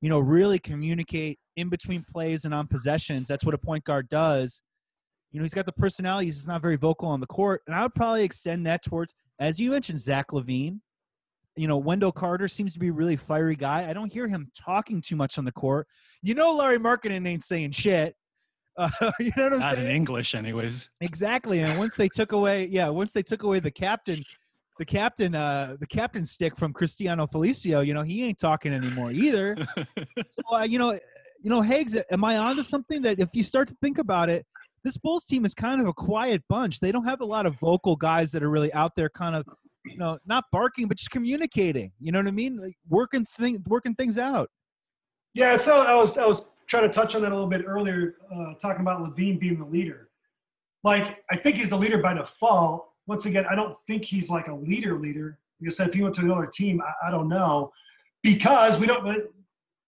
[0.00, 3.26] You know, really communicate in between plays and on possessions.
[3.26, 4.62] That's what a point guard does.
[5.32, 6.26] You know, he's got the personality.
[6.26, 9.58] He's not very vocal on the court, and I would probably extend that towards, as
[9.58, 10.78] you mentioned, Zach LaVine
[11.58, 13.88] you know, Wendell Carter seems to be a really fiery guy.
[13.88, 15.86] I don't hear him talking too much on the court.
[16.22, 18.14] You know, Lauri Markkanen ain't saying shit.
[18.76, 18.88] Uh,
[19.20, 19.86] you know what I'm Not saying?
[19.86, 20.90] in English, anyways.
[21.00, 21.60] Exactly.
[21.60, 24.22] And once they took away, yeah, once they took away the captain,
[24.78, 29.10] the captain, uh, the captain stick from Cristiano Felicio, you know, he ain't talking anymore
[29.10, 29.56] either.
[29.76, 30.92] so, uh, you know,
[31.40, 34.46] you know, Higgs, am I onto something that if you start to think about it,
[34.84, 36.78] this Bulls team is kind of a quiet bunch.
[36.78, 39.44] They don't have a lot of vocal guys that are really out there, kind of
[39.84, 41.92] you know, not barking, but just communicating.
[41.98, 42.56] You know what I mean?
[42.56, 44.50] Like working things, working things out.
[45.34, 48.16] Yeah, so I was I was trying to touch on that a little bit earlier,
[48.34, 50.10] uh, talking about LaVine being the leader.
[50.84, 52.88] Like I think he's the leader by default.
[53.06, 55.38] Once again, I don't think he's like a leader leader.
[55.60, 57.72] Like I said, if he went to another team, I, I don't know,
[58.22, 59.06] because we don't.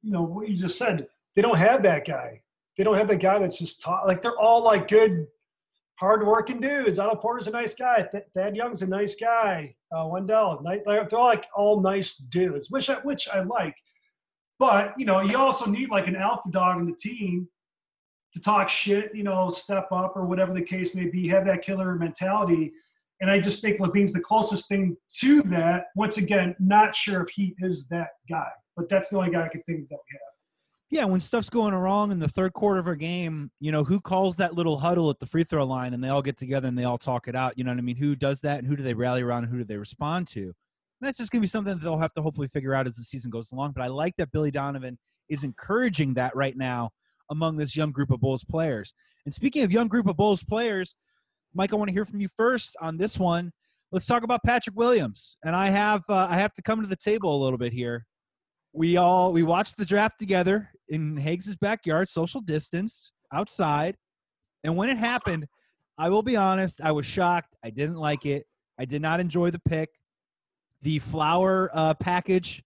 [0.03, 1.07] You know what you just said.
[1.37, 2.41] They don't have that guy.
[2.77, 4.07] They don't have that guy that's just taught.
[4.07, 5.27] Like they're all like good
[6.01, 6.99] hardworking dudes.
[6.99, 8.09] Otto Porter's a nice guy.
[8.11, 9.75] Th- Thad Young's a nice guy.
[9.95, 13.77] Uh, Wendell, they're all like all nice dudes, which I, which I like.
[14.59, 17.47] But you know, you also need like an alpha dog in the team
[18.33, 19.15] to talk shit.
[19.15, 21.29] You know, step up or whatever the case may be.
[21.29, 22.73] Have that killer mentality.
[23.21, 25.87] And I just think LaVine's the closest thing to that.
[25.95, 29.49] Once again, not sure if he is that guy, but that's the only guy I
[29.49, 30.30] can think of that we have.
[30.91, 34.01] Yeah, when stuff's going wrong in the third quarter of a game, you know, who
[34.01, 36.77] calls that little huddle at the free throw line and they all get together and
[36.77, 37.57] they all talk it out?
[37.57, 37.95] You know what I mean?
[37.95, 40.43] Who does that and who do they rally around and who do they respond to?
[40.43, 40.53] And
[41.09, 43.05] that's just going to be something that they'll have to hopefully figure out as the
[43.05, 43.73] season goes along.
[43.73, 44.99] But I like that Billy Donovan
[45.29, 46.91] is encouraging that right now
[47.31, 48.93] among this young group of Bulls players.
[49.25, 50.97] And speaking of young group of Bulls players,
[51.55, 53.53] Mike, I want to hear from you first on this one.
[53.93, 55.37] Let's talk about Patrick Williams.
[55.45, 58.07] And I have uh, I have to come to the table a little bit here.
[58.73, 63.97] We all we watched the draft together in Higgs's backyard, social distance, outside.
[64.65, 65.47] And when it happened,
[65.97, 67.55] I will be honest, I was shocked.
[67.65, 68.47] I didn't like it.
[68.79, 69.89] I did not enjoy the pick.
[70.83, 72.63] The flower uh, package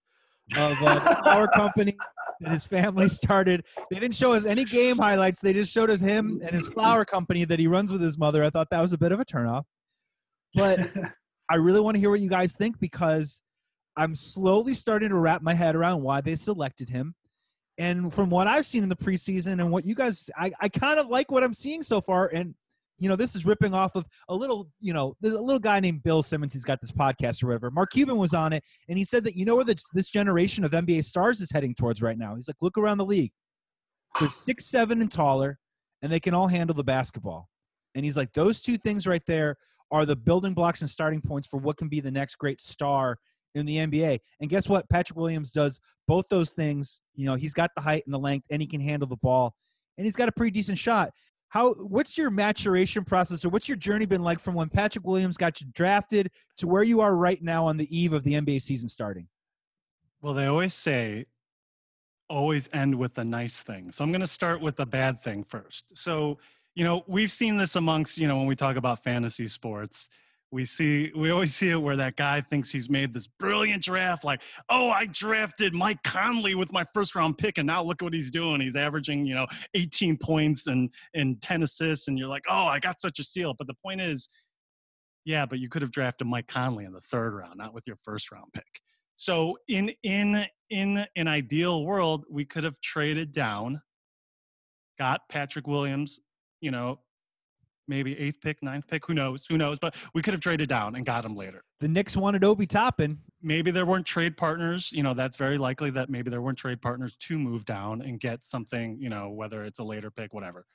[0.57, 1.97] of uh, the flower company
[2.41, 3.65] that his family started.
[3.91, 5.41] They didn't show us any game highlights.
[5.41, 8.45] They just showed us him and his flower company that he runs with his mother.
[8.45, 9.65] I thought that was a bit of a turnoff.
[10.55, 10.81] But
[11.51, 13.43] I really want to hear what you guys think because
[13.97, 17.15] I'm slowly starting to wrap my head around why they selected him.
[17.79, 20.99] And from what I've seen in the preseason and what you guys, I, I kind
[20.99, 22.29] of like what I'm seeing so far.
[22.29, 22.55] And
[22.99, 25.81] you know, this is ripping off of a little, you know, there's a little guy
[25.81, 26.53] named Bill Simmons.
[26.53, 27.71] He's got this podcast or whatever.
[27.71, 30.65] Mark Cuban was on it, and he said that you know where this, this generation
[30.65, 32.37] of NBA stars is heading towards right now.
[32.37, 33.33] He's like, look around the league.
[34.19, 35.59] They're six, seven, and taller,
[36.03, 37.49] and they can all handle the basketball.
[37.97, 39.57] And he's like, those two things right there
[39.91, 43.19] are the building blocks and starting points for what can be the next great star
[43.55, 44.19] in the NBA.
[44.41, 44.89] And guess what?
[44.89, 47.01] Patrick Williams does both those things.
[47.15, 49.55] You know, he's got the height and the length, and he can handle the ball,
[49.97, 51.11] and he's got a pretty decent shot
[51.55, 55.37] how what's your maturation process or what's your journey been like from when Patrick Williams
[55.37, 58.61] got you drafted to where you are right now on the eve of the NBA
[58.61, 59.29] season starting?
[60.21, 61.27] Well, they always say
[62.29, 63.93] always end with a nice thing.
[63.93, 65.97] So I'm going to start with a bad thing first.
[65.97, 66.39] So,
[66.75, 70.09] you know, we've seen this amongst, you know, when we talk about fantasy sports,
[70.55, 74.23] we see we always see it where that guy thinks he's made this brilliant draft
[74.23, 78.15] like oh i drafted mike conley with my first round pick and now look what
[78.15, 78.61] he's doing.
[78.61, 82.79] He's averaging you know 18 points and and 10 assists and you're like oh i
[82.79, 83.55] got such a steal.
[83.59, 84.29] But the point is
[85.25, 87.97] yeah but you could have drafted mike conley in the third round not with your
[88.05, 88.81] first round pick.
[89.17, 93.83] So in in in an ideal world we could have traded down
[95.01, 96.21] got patrick williams
[96.61, 97.01] you know
[97.89, 99.07] maybe eighth pick, ninth pick.
[99.07, 99.47] Who knows?
[99.47, 99.79] Who knows?
[99.79, 101.65] But we could have traded down and got him later.
[101.81, 103.19] The Knicks wanted Obi Toppin.
[103.43, 104.91] Maybe there weren't trade partners.
[104.93, 108.19] You know, that's very likely that maybe there weren't trade partners to move down and
[108.19, 108.99] get something.
[109.01, 110.67] You know, whether it's a later pick, whatever.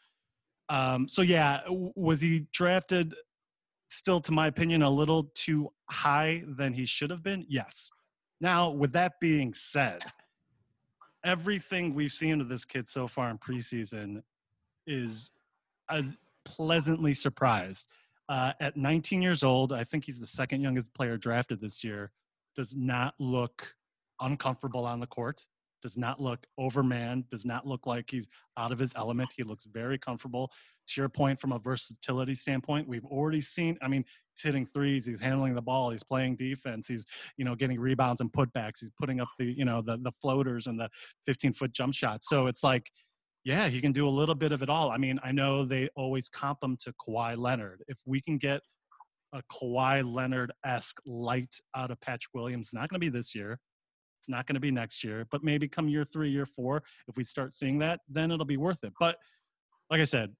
[0.69, 3.15] Um, so yeah, was he drafted?
[3.91, 7.43] Still, to my opinion, a little too high than he should have been.
[7.49, 7.89] Yes.
[8.39, 10.03] Now, with that being said,
[11.25, 14.21] everything we've seen of this kid so far in preseason
[14.85, 15.31] is
[15.89, 16.03] a,
[16.49, 17.87] pleasantly surprised.
[18.27, 22.11] Uh, at 19 years old, I think he's the second youngest player drafted this year.
[22.55, 23.75] Does not look
[24.19, 25.45] uncomfortable on the court.
[25.81, 27.29] Does not look overmanned.
[27.29, 29.31] Does not look like he's out of his element.
[29.35, 30.51] He looks very comfortable.
[30.89, 33.77] To your point, from a versatility standpoint, we've already seen.
[33.81, 35.05] I mean, he's hitting threes.
[35.05, 35.91] He's handling the ball.
[35.91, 36.87] He's playing defense.
[36.87, 37.05] He's
[37.37, 38.79] you know getting rebounds and putbacks.
[38.81, 40.89] He's putting up the you know the the floaters and the
[41.25, 42.27] 15 foot jump shots.
[42.27, 42.91] So it's like
[43.49, 44.91] yeah, he can do a little bit of it all.
[44.91, 47.83] I mean, I know they always comp him to Kawhi Leonard.
[47.87, 48.61] If we can get
[49.33, 53.59] a Kawhi Leonard esque light out of Patrick Williams, not going to be this year.
[54.19, 57.17] It's not going to be next year, but maybe come year three, year four, if
[57.17, 58.93] we start seeing that, then it'll be worth it.
[58.99, 59.17] But
[59.89, 60.35] like I said,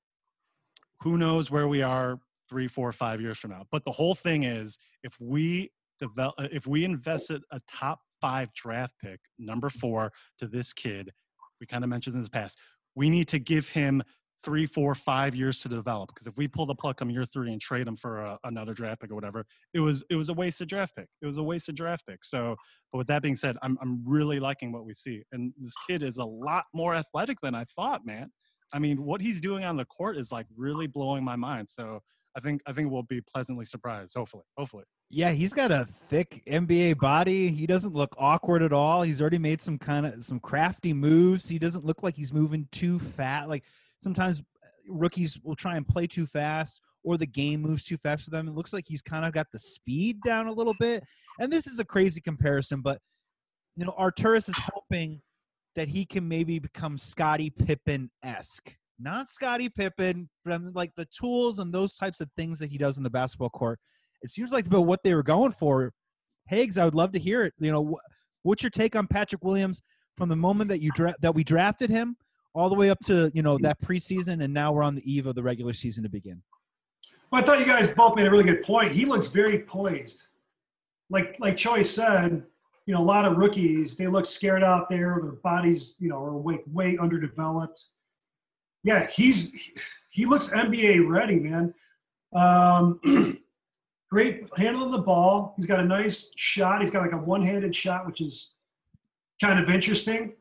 [1.02, 3.65] who knows where we are three, four, five years from now?
[3.72, 8.54] But the whole thing is, if we develop, uh, if we invested a top five
[8.54, 11.12] draft pick, number four, to this kid,
[11.60, 12.58] we kind of mentioned in the past,
[12.95, 14.04] we need to give him
[14.43, 16.10] three, four, five years to develop.
[16.13, 18.73] Because if we pull the plug come year three and trade him for a, another
[18.73, 21.08] draft pick or whatever, it was it was a wasted draft pick.
[21.21, 22.23] It was a wasted draft pick.
[22.23, 22.56] So,
[22.91, 26.04] but with that being said, I'm I'm really liking what we see, and this kid
[26.04, 28.32] is a lot more athletic than I thought, man.
[28.71, 31.69] I mean, what he's doing on the court is like really blowing my mind.
[31.69, 32.02] So
[32.36, 34.13] I think I think we'll be pleasantly surprised.
[34.15, 34.84] Hopefully, hopefully.
[35.10, 37.50] Yeah, he's got a thick NBA body.
[37.50, 39.02] He doesn't look awkward at all.
[39.02, 41.50] He's already made some kind of some crafty moves.
[41.50, 43.50] He doesn't look like he's moving too fast.
[43.50, 43.63] Like
[44.02, 48.26] sometimes uh, rookies will try and play too fast or the game moves too fast
[48.26, 48.48] for them.
[48.48, 51.04] It looks like he's kind of got the speed down a little bit.
[51.39, 53.00] And this is a crazy comparison, but
[53.75, 55.21] you know, Arturas is hoping
[55.75, 58.75] that he can maybe become Scottie Pippen esque.
[59.00, 62.77] Not Scottie Pippen, but um, like the tools and those types of things that he
[62.77, 63.79] does in the basketball court
[64.21, 65.91] it seems like about what they were going for.
[66.47, 67.54] Higgs, I would love to hear it.
[67.60, 67.97] You know,
[68.43, 69.81] what's your take on Patrick Williams
[70.17, 72.17] from the moment that you dra- that we drafted him
[72.56, 75.27] all the way up to you know that preseason, and now we're on the eve
[75.27, 76.41] of the regular season to begin.
[77.31, 78.91] Well, I thought you guys both made a really good point.
[78.91, 80.27] He looks very poised.
[81.10, 82.43] Like like Choi said,
[82.87, 85.19] you know, a lot of rookies, they look scared out there.
[85.21, 87.85] Their bodies, you know, are way, way underdeveloped.
[88.84, 89.71] Yeah, he's
[90.10, 91.73] he looks NBA ready, man.
[92.34, 93.00] Um,
[94.12, 95.54] great handling the ball.
[95.58, 96.82] He's got a nice shot.
[96.82, 98.54] He's got like a one-handed shot, which is
[99.42, 100.34] kind of interesting.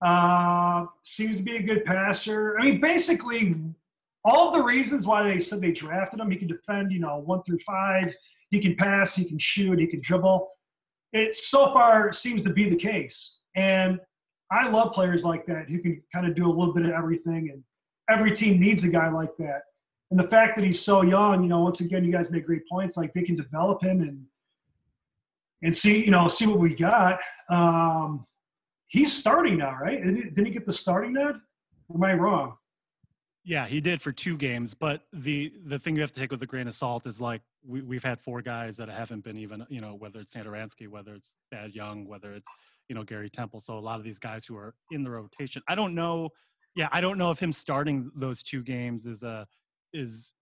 [0.00, 2.58] Uh, seems to be a good passer.
[2.58, 3.56] I mean, basically,
[4.24, 6.30] all the reasons why they said they drafted him.
[6.30, 8.14] He can defend, you know, one through five.
[8.50, 9.14] He can pass.
[9.14, 9.78] He can shoot.
[9.78, 10.48] He can dribble.
[11.12, 13.98] It so far seems to be the case, and
[14.50, 17.50] I love players like that who can kind of do a little bit of everything.
[17.50, 17.62] And
[18.08, 19.62] every team needs a guy like that.
[20.10, 22.66] And the fact that he's so young, you know, once again, you guys make great
[22.66, 22.96] points.
[22.96, 24.24] Like they can develop him and
[25.62, 27.18] and see, you know, see what we got.
[27.50, 28.24] Um,
[28.86, 30.02] he's starting now, right?
[30.02, 31.40] Didn't he get the starting nod?
[31.92, 32.56] Am I wrong?
[33.44, 36.42] Yeah, he did for two games, but the the thing you have to take with
[36.42, 39.66] a grain of salt is like we, we've had four guys that haven't been even,
[39.70, 42.46] you know, whether it's Satoransky, whether it's Thad Young, whether it's
[42.88, 43.60] you know Gary Temple.
[43.60, 46.30] So a lot of these guys who are in the rotation, I don't know.
[46.78, 49.48] Yeah, I don't know if him starting those two games is a
[49.92, 50.32] is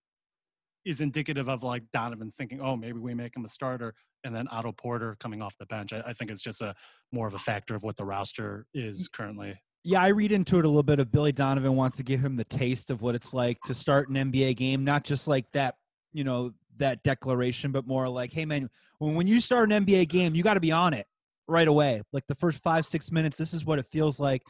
[0.85, 4.47] is indicative of like Donovan thinking, oh, maybe we make him a starter, and then
[4.51, 5.95] Otto Porter coming off the bench.
[5.95, 6.75] I, I think it's just a
[7.11, 9.59] more of a factor of what the roster is currently.
[9.83, 12.37] Yeah, I read into it a little bit of Billy Donovan wants to give him
[12.37, 15.77] the taste of what it's like to start an NBA game, not just like that,
[16.13, 18.69] you know, that declaration, but more like, hey man,
[18.99, 21.07] when when you start an NBA game, you got to be on it
[21.49, 22.03] right away.
[22.13, 24.43] Like the first five, six minutes, this is what it feels like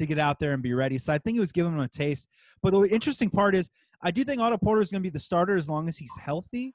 [0.00, 0.98] to get out there and be ready.
[0.98, 2.28] So I think it was giving him a taste.
[2.62, 3.70] But the interesting part is,
[4.02, 6.14] I do think Otto Porter is going to be the starter as long as he's
[6.20, 6.74] healthy.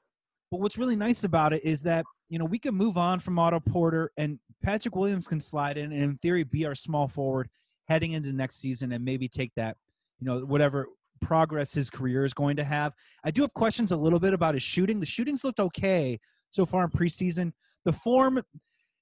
[0.50, 3.38] But what's really nice about it is that you know we can move on from
[3.38, 7.48] Otto Porter and Patrick Williams can slide in and in theory be our small forward
[7.88, 9.76] heading into next season and maybe take that,
[10.20, 10.86] you know, whatever
[11.20, 12.92] progress his career is going to have.
[13.24, 15.00] I do have questions a little bit about his shooting.
[15.00, 16.18] The shooting's looked okay
[16.50, 17.52] so far in preseason.
[17.84, 18.42] The form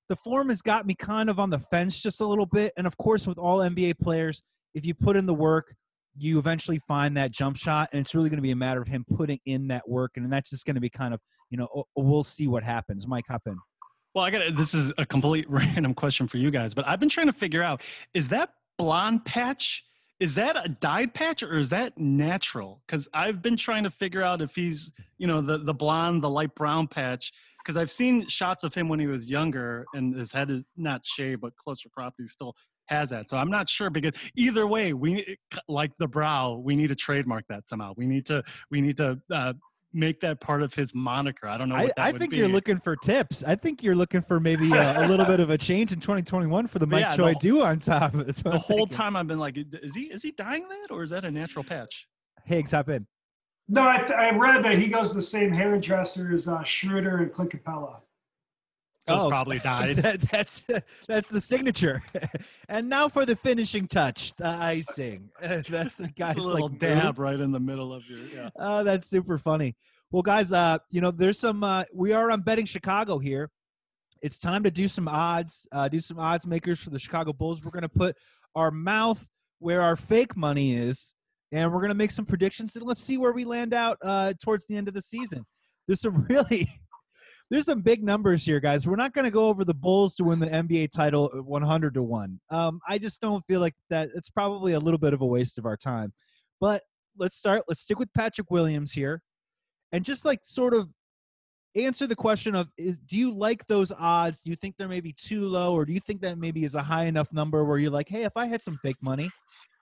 [0.09, 2.73] the form has got me kind of on the fence just a little bit.
[2.77, 4.43] And of course, with all NBA players,
[4.75, 5.75] if you put in the work,
[6.17, 8.87] you eventually find that jump shot, and it's really going to be a matter of
[8.87, 11.85] him putting in that work, and that's just going to be kind of, you know,
[11.97, 13.09] we'll see what happens.
[13.09, 13.57] Mike, hop in.
[14.15, 17.09] Well, I got this is a complete random question for you guys, but I've been
[17.09, 17.83] trying to figure out
[18.13, 19.85] is that blonde patch
[20.21, 24.23] is that a dyed patch or is that natural because i've been trying to figure
[24.23, 27.33] out if he's you know the, the blonde the light brown patch
[27.65, 31.05] because i've seen shots of him when he was younger and his head is not
[31.05, 32.55] shaved but closer property still
[32.87, 35.37] has that so i'm not sure because either way we
[35.69, 39.19] like the brow we need to trademark that somehow we need to we need to
[39.33, 39.55] uh,
[39.95, 41.47] make that part of his moniker.
[41.47, 41.77] I don't know.
[41.77, 42.37] I, I, think be.
[42.37, 43.45] you're looking for tips.
[43.47, 46.67] I think you're looking for maybe a, a little bit of a change in 2021
[46.67, 48.13] for the Mike yeah, Choi do on top.
[48.13, 48.97] the I'm whole thinking.
[48.97, 51.65] time I've been like, is he is he dyeing that or is that a natural
[51.65, 52.09] patch?
[52.45, 53.07] Higgs, hop in.
[53.69, 57.33] No, I, I read that he goes to the same hairdresser as uh, Schroeder and
[57.33, 58.01] Clint Capela.
[59.09, 59.97] So oh, probably dyed.
[60.03, 60.65] That, that's
[61.07, 62.03] that's the signature.
[62.69, 65.31] and now for the finishing touch, the icing.
[65.41, 68.19] that's the guy's a little like dab right in the middle of your.
[68.35, 68.51] Yeah.
[68.59, 69.77] Oh, that's super funny.
[70.11, 71.65] Well, guys, uh, you know, there's some.
[71.65, 73.51] Uh, we are on betting Chicago here.
[74.23, 75.67] It's time to do some odds.
[75.73, 77.63] Uh, do some odds makers for the Chicago Bulls.
[77.63, 78.17] We're gonna put
[78.55, 79.27] our mouth
[79.59, 81.14] where our fake money is,
[81.55, 82.77] and we're gonna make some predictions.
[82.77, 85.47] And let's see where we land out uh, towards the end of the season.
[85.87, 86.69] There's some really
[87.51, 88.87] there's some big numbers here, guys.
[88.87, 92.41] We're not to go over the Bulls to win the NBA title 100 to 1.
[92.51, 94.09] Um, I just don't feel like that.
[94.15, 96.13] It's probably a little bit of a waste of our time.
[96.61, 96.83] But
[97.19, 97.63] let's start.
[97.69, 99.23] Let's stick with Patrick Williams here
[99.93, 100.91] and just like sort of
[101.77, 105.13] answer the question of is do you like those odds do you think they're maybe
[105.13, 107.91] too low or do you think that maybe is a high enough number where you're
[107.91, 109.29] like hey if i had some fake money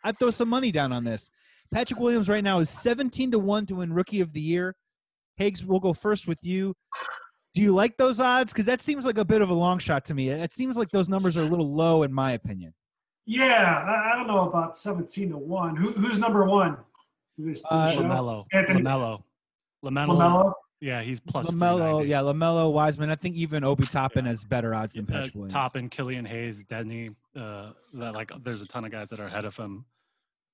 [0.05, 1.29] i'd throw some money down on this
[1.73, 4.75] patrick williams right now is 17 to 1 to win rookie of the year
[5.37, 6.75] Higgs, we'll go first with you.
[7.55, 8.53] Do you like those odds?
[8.53, 10.31] Because that seems like a bit of a long shot to me.
[10.31, 12.73] It seems like those numbers are a little low, in my opinion.
[13.27, 15.77] Yeah, I, I don't know about seventeen to one.
[15.77, 16.77] Who, who's number one?
[17.39, 18.47] This, uh, Lamelo.
[18.53, 18.83] Anthony.
[18.83, 19.23] Lamelo.
[19.85, 20.09] Lamelo.
[20.09, 20.53] Lamelo.
[20.83, 22.07] Yeah, he's plus Lamelo.
[22.07, 23.09] Yeah, Lamelo, Wiseman.
[23.09, 24.33] I think even Obi Toppin yeah.
[24.33, 25.53] has better odds than Patrick uh, Williams.
[25.53, 27.15] Toppin, Killian Hayes, Deni.
[27.37, 29.85] Uh, like there's a ton of guys that are ahead of him.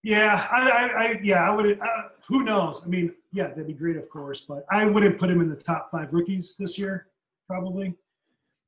[0.02, 1.80] Yeah, I, I, I yeah, I would.
[1.80, 1.86] Uh,
[2.28, 2.82] who knows?
[2.84, 5.56] I mean, yeah, that'd be great, of course, but I wouldn't put him in the
[5.56, 7.06] top five rookies this year,
[7.46, 7.94] probably.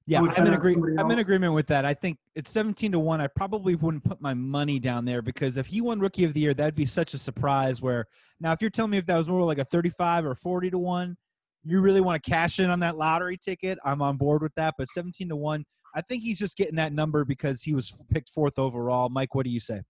[0.07, 0.99] Yeah, I'm in agreement.
[0.99, 1.85] I'm in agreement with that.
[1.85, 3.21] I think it's 17 to one.
[3.21, 6.41] I probably wouldn't put my money down there because if he won Rookie of the
[6.41, 7.83] Year, that'd be such a surprise.
[7.83, 8.07] Where
[8.41, 10.79] now, if you're telling me if that was more like a 35 or 40 to
[10.79, 11.17] one,
[11.65, 13.79] you really want to cash in on that lottery ticket.
[13.85, 14.75] I'm on board with that.
[14.79, 18.31] But 17 to one, I think he's just getting that number because he was picked
[18.31, 19.09] fourth overall.
[19.09, 19.83] Mike, what do you say?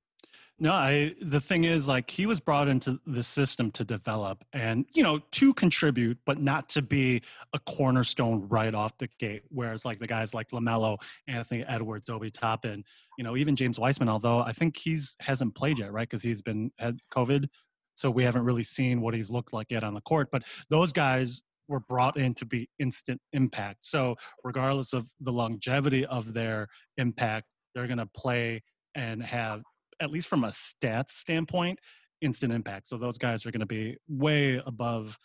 [0.63, 4.85] No, I the thing is like he was brought into the system to develop and
[4.93, 7.23] you know to contribute but not to be
[7.55, 12.31] a cornerstone right off the gate whereas like the guys like LaMelo, Anthony Edwards, Obi
[12.31, 12.85] Toppin,
[13.17, 16.09] you know, even James Wiseman although I think he's hasn't played yet, right?
[16.09, 17.49] Cuz he's been had COVID.
[17.95, 20.93] So we haven't really seen what he's looked like yet on the court, but those
[20.93, 23.79] guys were brought in to be instant impact.
[23.87, 26.67] So regardless of the longevity of their
[26.99, 28.63] impact, they're going to play
[28.97, 29.63] and have
[30.03, 31.79] at least from a stats standpoint,
[32.21, 32.89] instant impact.
[32.89, 35.17] So those guys are going to be way above,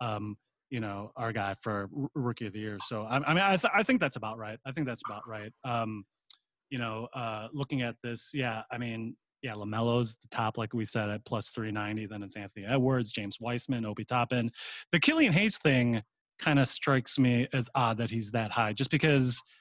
[0.00, 0.36] um,
[0.70, 2.78] you know, our guy for r- rookie of the year.
[2.84, 4.58] So I, I mean, I, th- I think that's about right.
[4.66, 5.52] I think that's about right.
[5.64, 6.04] Um,
[6.70, 10.84] you know, uh, looking at this, yeah, I mean, yeah, LaMelo's the top, like we
[10.84, 12.06] said, at plus 390.
[12.06, 14.50] Then it's Anthony Edwards, James Wiseman, Obi Toppin.
[14.92, 16.02] The Killian Hayes thing
[16.38, 19.42] kind of strikes me as odd that he's that high, just because–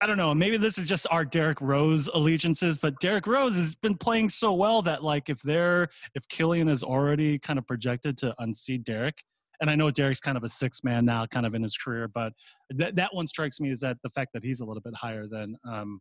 [0.00, 0.34] I don't know.
[0.34, 4.52] Maybe this is just our Derrick Rose allegiances, but Derrick Rose has been playing so
[4.52, 9.22] well that like if they're if Killian is already kind of projected to unseat Derrick,
[9.60, 12.08] and I know Derrick's kind of a six man now, kind of in his career,
[12.08, 12.34] but
[12.70, 15.26] that that one strikes me is that the fact that he's a little bit higher
[15.26, 16.00] than um,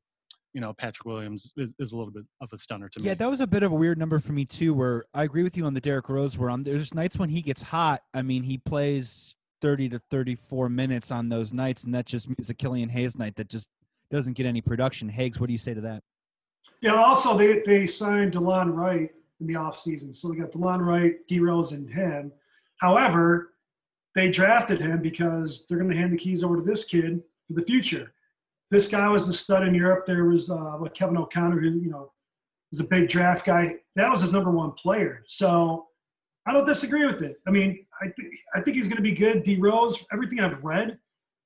[0.55, 3.07] you know Patrick Williams is, is a little bit of a stunner to me.
[3.07, 4.73] Yeah, that was a bit of a weird number for me too.
[4.73, 6.37] Where I agree with you on the Derrick Rose.
[6.37, 8.01] Where on there's nights when he gets hot.
[8.13, 12.49] I mean, he plays 30 to 34 minutes on those nights, and that just means
[12.49, 13.67] a Killian Hayes night that just
[14.09, 15.09] doesn't get any production.
[15.09, 16.01] Higgs, what do you say to that?
[16.81, 20.15] Yeah, also they, they signed Delon Wright in the offseason.
[20.15, 22.31] So we got Delon Wright, D Rose, and him.
[22.77, 23.55] However,
[24.15, 27.53] they drafted him because they're going to hand the keys over to this kid for
[27.53, 28.13] the future.
[28.71, 30.05] This guy was a stud in Europe.
[30.05, 32.11] There was uh, Kevin O'Connor, who you know
[32.71, 33.75] is a big draft guy.
[33.95, 35.23] That was his number one player.
[35.27, 35.87] So
[36.45, 37.37] I don't disagree with it.
[37.47, 39.43] I mean, I think I think he's going to be good.
[39.43, 40.97] D Rose, everything I've read,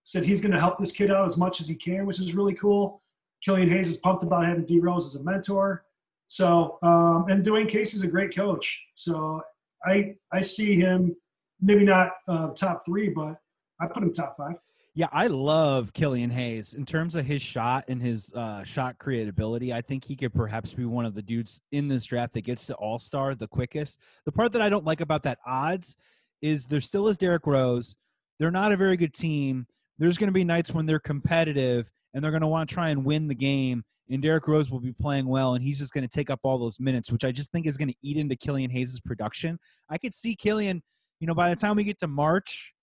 [0.04, 2.34] said he's going to help this kid out as much as he can, which is
[2.34, 3.02] really cool.
[3.44, 5.86] Killian Hayes is pumped about having D Rose as a mentor.
[6.28, 8.84] So, um, and Dwane Casey is a great coach.
[8.96, 9.42] So
[9.86, 11.16] I I see him
[11.62, 13.40] maybe not uh, top three, but
[13.82, 14.56] I put him top five.
[14.96, 19.72] Yeah, I love Killian Hayes in terms of his shot and his uh, shot creatability.
[19.72, 22.66] I think he could perhaps be one of the dudes in this draft that gets
[22.68, 24.00] to All Star the quickest.
[24.26, 25.96] The part that I don't like about that odds
[26.42, 27.96] is there still is Derrick Rose.
[28.40, 29.68] They're not a very good team
[30.00, 32.90] there's going to be nights when they're competitive and they're going to want to try
[32.90, 33.84] and win the game.
[34.10, 36.58] And Derrick Rose will be playing well, and he's just going to take up all
[36.58, 39.60] those minutes, which I just think is going to eat into Killian Hayes' production.
[39.88, 40.82] I could see Killian,
[41.20, 42.74] you know, by the time we get to March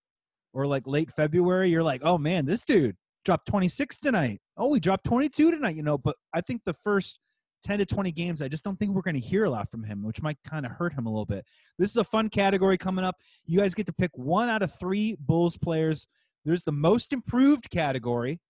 [0.56, 4.40] or like late February, you're like, oh man, this dude dropped 26 tonight.
[4.56, 5.98] Oh, we dropped 22 tonight, you know.
[5.98, 7.20] But I think the first
[7.64, 9.84] 10 to 20 games, I just don't think we're going to hear a lot from
[9.84, 11.44] him, which might kind of hurt him a little bit.
[11.78, 13.16] This is a fun category coming up.
[13.44, 16.06] You guys get to pick one out of three Bulls players
[16.46, 18.40] there's the most improved category.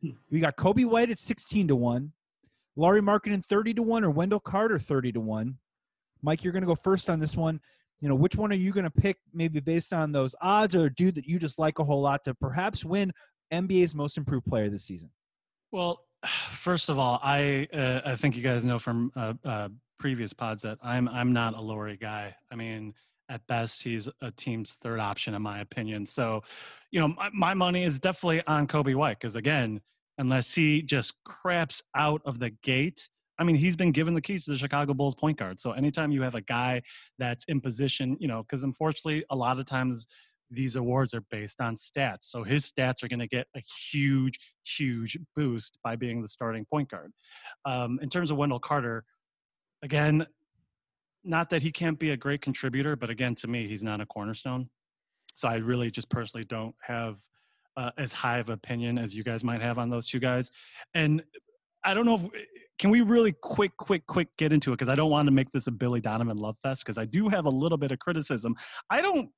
[0.00, 0.12] Hmm.
[0.30, 2.10] We got Coby White at 16 to 1,
[2.74, 5.58] Lauri Markkanen 30 to 1, or Wendell Carter 30 to 1.
[6.22, 7.60] Mike, you're going to go first on this one.
[8.02, 10.90] You know, which one are you going to pick maybe based on those odds or
[10.90, 13.12] dude that you just like a whole lot to perhaps win
[13.52, 15.08] NBA's most improved player this season?
[15.70, 20.34] Well, first of all, I uh, I think you guys know from uh, uh, previous
[20.34, 22.34] pods that I'm I'm not a Lauri guy.
[22.50, 22.92] I mean,
[23.28, 26.42] at best he's a team's third option in my opinion so
[26.90, 29.80] you know my, my money is definitely on Coby white because again
[30.18, 33.08] unless he just craps out of the gate
[33.38, 36.10] i mean he's been given the keys to the chicago bulls point guard so anytime
[36.10, 36.82] you have a guy
[37.18, 40.06] that's in position you know because unfortunately a lot of times
[40.50, 44.38] these awards are based on stats so his stats are going to get a huge
[44.64, 47.12] huge boost by being the starting point guard
[47.64, 49.04] um, in terms of wendell carter
[49.82, 50.26] again
[51.24, 54.06] not that he can't be a great contributor, but again, to me, he's not a
[54.06, 54.68] cornerstone.
[55.34, 57.16] So I really just personally don't have
[57.76, 60.50] uh, as high of opinion as you guys might have on those two guys.
[60.94, 61.22] And
[61.84, 62.28] I don't know if
[62.78, 65.50] can we really quick, quick, quick get into it because I don't want to make
[65.52, 68.56] this a Billy Donovan love fest because I do have a little bit of criticism.
[68.90, 69.30] I don't.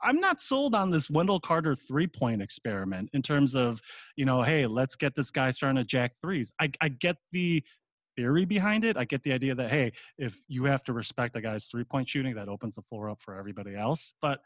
[0.00, 3.80] I'm not sold on this Wendell Carter three point experiment in terms of,
[4.16, 6.52] you know, hey, let's get this guy starting to jack threes.
[6.60, 7.64] I, I get the
[8.16, 8.96] theory behind it.
[8.96, 12.08] I get the idea that hey, if you have to respect a guy's three point
[12.08, 14.14] shooting, that opens the floor up for everybody else.
[14.22, 14.40] But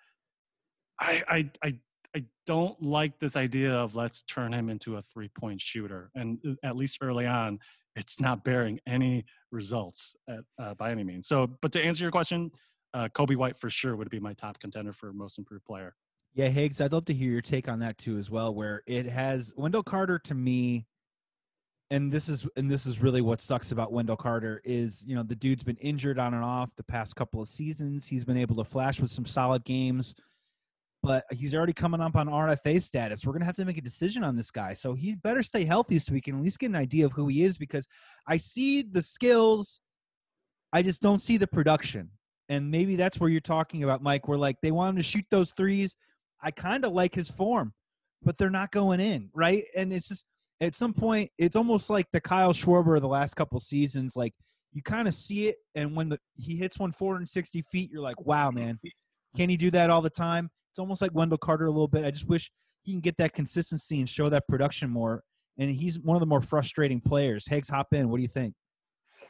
[0.98, 1.78] I I I
[2.14, 6.10] I don't like this idea of let's turn him into a three point shooter.
[6.14, 7.58] And uh, at least early on,
[7.96, 11.26] it's not bearing any results at, uh, by any means.
[11.26, 12.50] So, but to answer your question,
[12.94, 15.94] uh, Coby White for sure would be my top contender for most improved player.
[16.34, 18.54] Yeah, Higgs, I'd love to hear your take on that too as well.
[18.54, 20.86] Where it has Wendell Carter to me
[21.92, 25.22] and this is and this is really what sucks about Wendell Carter is you know
[25.22, 28.06] the dude's been injured on and off the past couple of seasons.
[28.06, 30.14] He's been able to flash with some solid games.
[31.02, 33.26] But he's already coming up on RFA status.
[33.26, 34.72] We're going to have to make a decision on this guy.
[34.72, 37.28] So he better stay healthy so we can at least get an idea of who
[37.28, 37.88] he is because
[38.26, 39.80] I see the skills.
[40.72, 42.10] I just don't see the production.
[42.48, 45.24] And maybe that's where you're talking about, Mike, where like they want him to shoot
[45.30, 45.96] those threes.
[46.42, 47.72] I kind of like his form,
[48.22, 49.64] but they're not going in, right?
[49.76, 50.24] And it's just
[50.60, 54.16] at some point, it's almost like the Kyle Schwarber of the last couple seasons.
[54.16, 54.34] Like
[54.72, 58.20] you kind of see it, and when the, he hits one 460 feet, you're like,
[58.24, 58.78] wow, man,
[59.36, 60.50] can he do that all the time?
[60.72, 62.02] It's almost like Wendell Carter a little bit.
[62.02, 62.50] I just wish
[62.82, 65.22] he can get that consistency and show that production more.
[65.58, 67.46] And he's one of the more frustrating players.
[67.46, 68.08] Higgs, hop in.
[68.08, 68.54] What do you think?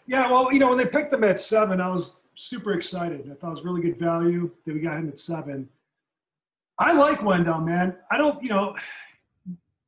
[0.06, 3.22] Yeah, well, you know, when they picked him at seven, I was super excited.
[3.22, 5.68] I thought it was really good value that we got him at seven.
[6.78, 7.96] I like Wendell, man.
[8.12, 8.76] I don't, you know,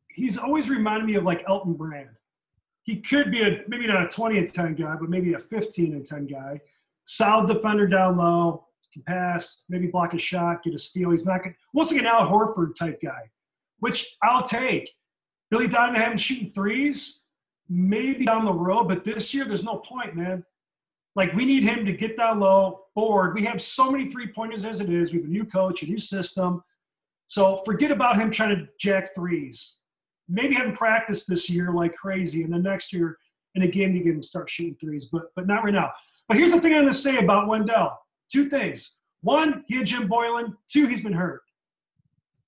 [0.08, 2.10] he's always reminded me of like Elton Brand.
[2.82, 5.92] He could be a maybe not a 20 and 10 guy, but maybe a 15
[5.92, 6.60] and 10 guy.
[7.04, 11.10] Solid defender down low, can pass, maybe block a shot, get a steal.
[11.10, 11.42] He's not
[11.74, 13.30] almost like an Al Horford type guy,
[13.80, 14.90] which I'll take.
[15.50, 17.24] Billy Donovan shooting threes,
[17.68, 20.44] maybe down the road, but this year there's no point, man.
[21.16, 23.34] Like we need him to get down low, board.
[23.34, 25.12] We have so many three pointers as it is.
[25.12, 26.62] We have a new coach, a new system.
[27.26, 29.78] So forget about him trying to jack threes.
[30.28, 33.18] Maybe have him practice this year like crazy, and then next year
[33.54, 35.92] in a game you can start shooting threes, but but not right now.
[36.28, 37.98] But here's the thing I'm to say about Wendell.
[38.30, 38.96] Two things.
[39.22, 40.54] One, he had Jim Boylen.
[40.68, 41.42] Two, he's been hurt.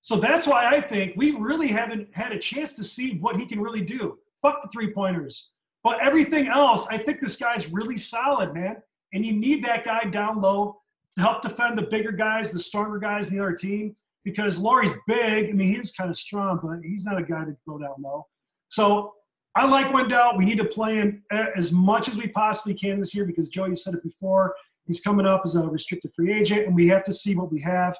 [0.01, 3.47] So that's why I think we really haven't had a chance to see what he
[3.47, 4.18] can really do.
[4.43, 5.51] Fuck the three pointers.
[5.83, 8.77] But everything else, I think this guy's really solid, man.
[9.14, 10.81] And you need that guy down low
[11.14, 13.97] to help defend the bigger guys, the stronger guys in the other team.
[14.24, 15.51] Because Lauri's big.
[15.51, 18.27] I mean, he's kind of strong, but he's not a guy to go down low.
[18.68, 19.14] So
[19.55, 20.37] I like Wendell.
[20.37, 23.64] We need to play him as much as we possibly can this year because Joe,
[23.64, 24.55] you said it before.
[24.87, 27.61] He's coming up as a restricted free agent, and we have to see what we
[27.61, 27.97] have.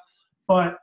[0.47, 0.77] But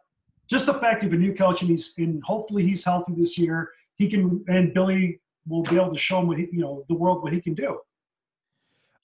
[0.46, 3.70] just the fact of a new coach, and he's and hopefully he's healthy this year.
[3.96, 6.94] He can, and Billy will be able to show him what he, you know, the
[6.94, 7.78] world what he can do.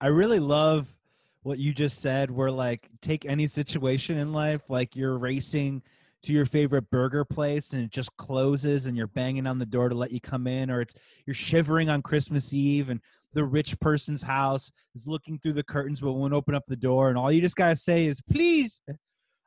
[0.01, 0.95] I really love
[1.43, 2.31] what you just said.
[2.31, 5.83] Where like take any situation in life, like you're racing
[6.23, 9.89] to your favorite burger place and it just closes and you're banging on the door
[9.89, 10.95] to let you come in or it's
[11.27, 13.01] you're shivering on christmas eve and
[13.33, 17.09] the rich person's house is looking through the curtains but won't open up the door
[17.09, 18.83] and all you just gotta say is please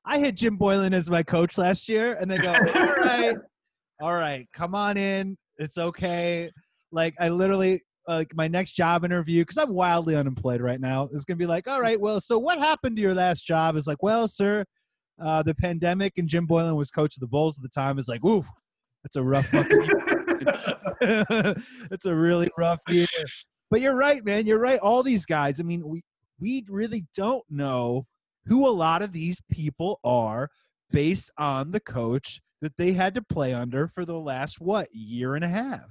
[0.05, 3.36] i had jim Boylen as my coach last year and they go all right
[4.01, 6.49] all right come on in it's okay
[6.91, 11.25] like i literally like my next job interview because i'm wildly unemployed right now is
[11.25, 14.01] gonna be like all right well so what happened to your last job is like
[14.01, 14.65] well sir
[15.21, 17.99] uh, the pandemic and Jim Boylen was coach of the Bulls at the time.
[17.99, 18.43] Is like, ooh,
[19.03, 20.25] that's a rough fucking year.
[21.89, 23.07] that's a really rough year.
[23.74, 24.45] But you're right, man.
[24.45, 24.80] You're right.
[24.82, 25.59] All these guys.
[25.59, 26.03] I mean, we
[26.39, 28.05] we really don't know
[28.45, 30.47] who a lot of these people are
[30.91, 35.34] based on the coach that they had to play under for the last what year
[35.34, 35.88] and a half.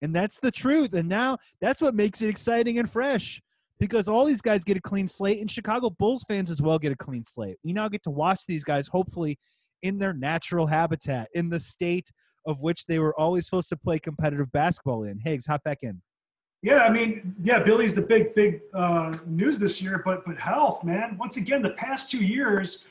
[0.00, 0.94] And that's the truth.
[0.94, 3.42] And now that's what makes it exciting and fresh
[3.78, 6.92] because all these guys get a clean slate, and Chicago Bulls fans as well get
[6.92, 7.58] a clean slate.
[7.62, 9.38] We now get to watch these guys, hopefully,
[9.82, 12.08] in their natural habitat, in the state
[12.46, 15.18] of which they were always supposed to play competitive basketball in.
[15.18, 16.00] Higgs, hop back in.
[16.62, 20.84] Yeah, I mean, yeah, Billy's the big, big uh, news this year, but but health,
[20.84, 21.16] man.
[21.18, 22.84] Once again, the past two years,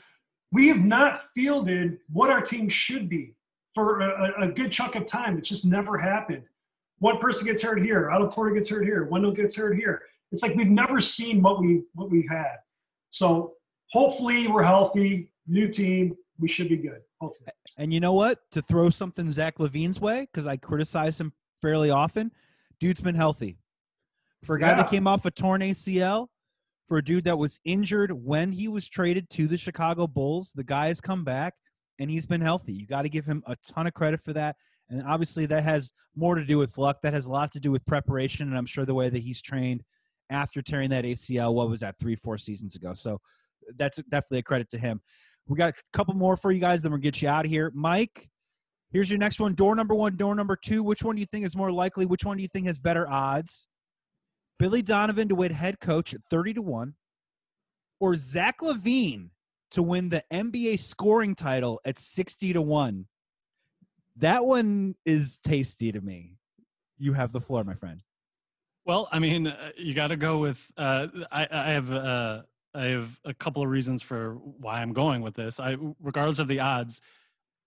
[0.50, 3.34] we have not fielded what our team should be
[3.74, 5.38] for a, a good chunk of time.
[5.38, 6.44] It just never happened.
[6.98, 10.02] One person gets hurt here, Otto Porter gets hurt here, Wendell gets hurt here
[10.32, 12.56] it's like we've never seen what we what we've had.
[13.10, 13.52] So
[13.90, 17.02] hopefully we're healthy, new team, we should be good.
[17.20, 17.50] Hopefully.
[17.76, 18.40] And you know what?
[18.52, 22.32] To throw something Zach LaVine's way, because I criticize him fairly often,
[22.80, 23.58] dude's been healthy.
[24.44, 24.76] For a guy yeah.
[24.76, 26.28] that came off a torn ACL,
[26.88, 30.64] for a dude that was injured when he was traded to the Chicago Bulls, the
[30.64, 31.54] guy has come back
[31.98, 32.72] and he's been healthy.
[32.72, 34.56] You got to give him a ton of credit for that.
[34.90, 36.98] And obviously, that has more to do with luck.
[37.02, 39.40] That has a lot to do with preparation, and I'm sure the way that he's
[39.40, 39.82] trained
[40.28, 41.54] after tearing that ACL.
[41.54, 42.92] What was that, three, four seasons ago?
[42.92, 43.20] So
[43.76, 45.00] that's definitely a credit to him.
[45.46, 47.72] We got a couple more for you guys, then we'll get you out of here.
[47.74, 48.28] Mike,
[48.90, 49.54] here's your next one.
[49.54, 50.82] Door number one, door number two.
[50.82, 52.04] Which one do you think is more likely?
[52.04, 53.66] Which one do you think has better odds?
[54.58, 56.94] Billy Donovan to win head coach at 30 to 1,
[58.00, 59.30] or Zach LaVine
[59.72, 63.06] to win the NBA scoring title at 60 to 1.
[64.16, 66.36] That one is tasty to me.
[66.98, 68.02] You have the floor, my friend.
[68.84, 70.58] Well, I mean, uh, you got to go with.
[70.76, 72.42] Uh, I, I have uh,
[72.74, 75.60] I have a couple of reasons for why I'm going with this.
[75.60, 77.00] I, regardless of the odds,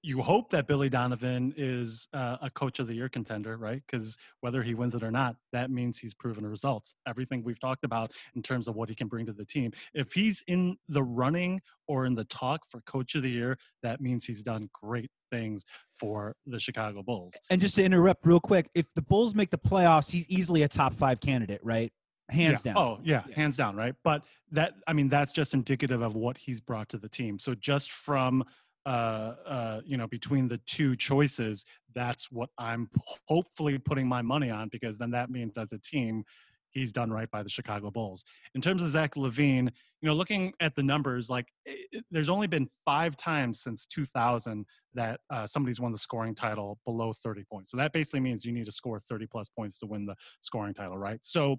[0.05, 3.81] you hope that Billy Donovan is uh, a coach of the year contender, right?
[3.85, 6.93] Because whether he wins it or not, that means he's proven results.
[7.07, 9.71] Everything we've talked about in terms of what he can bring to the team.
[9.95, 13.99] If he's in the running or in the talk for coach of the year, that
[13.99, 15.65] means he's done great things
[15.99, 17.33] for the Chicago Bulls.
[17.49, 20.67] And just to interrupt real quick, if the Bulls make the playoffs, he's easily a
[20.67, 21.91] top five candidate, right?
[22.29, 22.73] Hands yeah.
[22.73, 22.83] down.
[22.83, 23.95] Oh, yeah, yeah, hands down, right?
[24.03, 27.39] But that, I mean, that's just indicative of what he's brought to the team.
[27.39, 28.43] So just from
[28.85, 32.89] uh, uh, you know, between the two choices, that's what I'm
[33.27, 36.23] hopefully putting my money on because then that means as a team,
[36.71, 38.23] he's done right by the Chicago Bulls.
[38.53, 39.71] In terms of Zach LaVine,
[40.01, 44.65] you know, looking at the numbers, like it, there's only been five times since 2000
[44.93, 47.71] that uh, somebody's won the scoring title below 30 points.
[47.71, 50.73] So that basically means you need to score 30 plus points to win the scoring
[50.73, 51.19] title, right?
[51.21, 51.57] So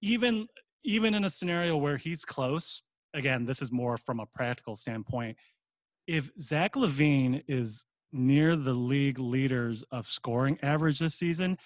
[0.00, 0.46] even
[0.84, 5.36] even in a scenario where he's close, again, this is more from a practical standpoint
[6.08, 11.58] if Zach LaVine is near the league leaders of scoring average this season,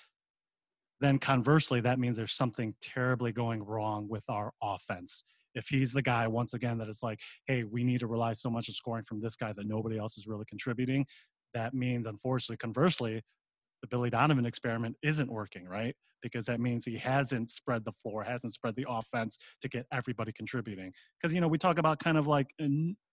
[1.00, 5.22] then conversely, that means there's something terribly going wrong with our offense.
[5.54, 8.50] If he's the guy, once again, that is like, hey, we need to rely so
[8.50, 11.06] much on scoring from this guy that nobody else is really contributing,
[11.54, 13.22] that means, unfortunately, conversely,
[13.82, 15.94] the Billy Donovan experiment isn't working, right?
[16.22, 20.32] Because that means he hasn't spread the floor, hasn't spread the offense to get everybody
[20.32, 20.92] contributing.
[21.20, 22.46] Because, you know, we talk about kind of like,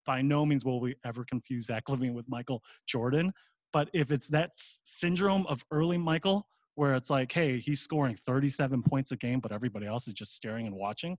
[0.05, 3.33] by no means will we ever confuse Zach LaVine with Michael Jordan.
[3.73, 8.83] But if it's that syndrome of early Michael, where it's like, hey, he's scoring 37
[8.83, 11.17] points a game, but everybody else is just staring and watching,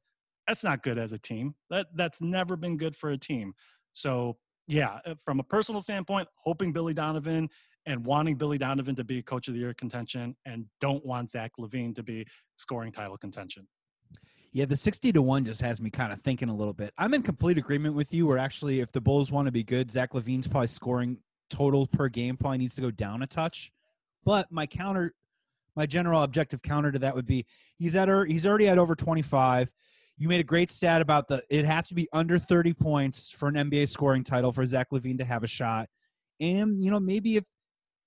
[0.49, 1.55] that's not good as a team.
[1.69, 3.53] That That's never been good for a team.
[3.93, 7.49] So, yeah, uh, from a personal standpoint, hoping Billy Donovan
[7.91, 11.53] and wanting Billy Donovan to be coach of the year contention and don't want Zach
[11.59, 12.27] LaVine to be
[12.57, 13.67] scoring title contention.
[14.53, 16.93] Yeah, the 60 to 1 just has me kind of thinking a little bit.
[16.99, 19.91] I'm in complete agreement with you where actually if the Bulls want to be good,
[19.91, 21.19] Zach LaVine's probably scoring
[21.51, 23.71] total per game probably needs to go down a touch.
[24.25, 25.15] But my counter
[25.77, 27.47] my general objective counter to that would be
[27.79, 29.71] he's at er, he's already at over 25.
[30.19, 33.49] You made a great stat about the it has to be under 30 points for
[33.49, 35.89] an NBA scoring title for Zach Levine to have a shot.
[36.41, 37.45] And you know, maybe if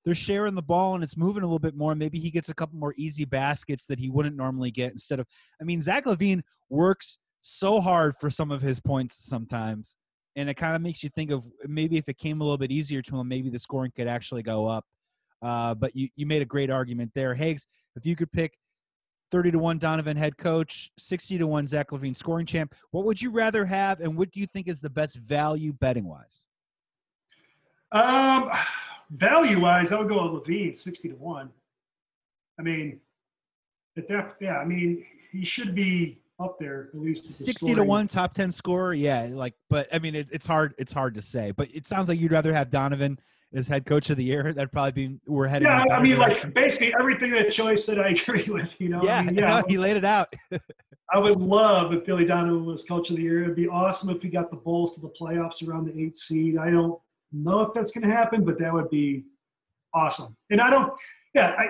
[0.03, 1.95] they're sharing the ball and it's moving a little bit more.
[1.95, 5.27] Maybe he gets a couple more easy baskets that he wouldn't normally get instead of.
[5.61, 9.97] I mean, Zach LaVine works so hard for some of his points sometimes,
[10.35, 12.71] and it kind of makes you think of maybe if it came a little bit
[12.71, 14.85] easier to him, maybe the scoring could actually go up.
[15.41, 17.67] Uh, but you you made a great argument there, Higgs.
[17.95, 18.57] If you could pick
[19.31, 22.75] 30 to 1 Donovan head coach, 60 to 1 Zach LaVine scoring champ.
[22.91, 26.05] What would you rather have, and what do you think is the best value betting
[26.05, 26.45] wise?
[27.91, 28.51] Um,
[29.11, 31.49] value wise, I would go with LaVine, sixty to one.
[32.59, 32.99] I mean,
[33.97, 37.29] at that, yeah, I mean, he should be up there at least.
[37.29, 39.27] Sixty to one, top ten scorer, yeah.
[39.31, 40.73] Like, but I mean, it, it's hard.
[40.77, 41.51] It's hard to say.
[41.51, 43.19] But it sounds like you'd rather have Donovan
[43.53, 44.51] as head coach of the year.
[44.53, 45.67] That'd probably be we're heading.
[45.67, 46.49] Yeah, I mean, direction.
[46.49, 48.79] like basically everything that Joyce said, I agree with.
[48.79, 50.33] You know, yeah, I mean, yeah, he laid it out.
[51.13, 53.43] I would love if Billy Donovan was coach of the year.
[53.43, 56.57] It'd be awesome if he got the Bulls to the playoffs around the eight seed.
[56.57, 56.99] I don't
[57.33, 59.25] know if that's going to happen, but that would be
[59.93, 60.35] awesome.
[60.49, 60.93] And I don't,
[61.33, 61.67] yeah, I,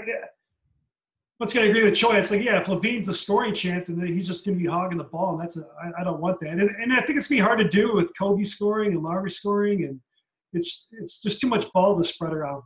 [1.37, 2.15] what's going to agree with Choi?
[2.17, 4.97] It's like, yeah, if LaVine's a scoring champ, then he's just going to be hogging
[4.97, 6.51] the ball, and that's a, I, I don't want that.
[6.51, 9.03] And, and I think it's going to be hard to do with Coby scoring and
[9.03, 9.99] Larry scoring, and
[10.53, 12.63] it's it's just too much ball to spread around.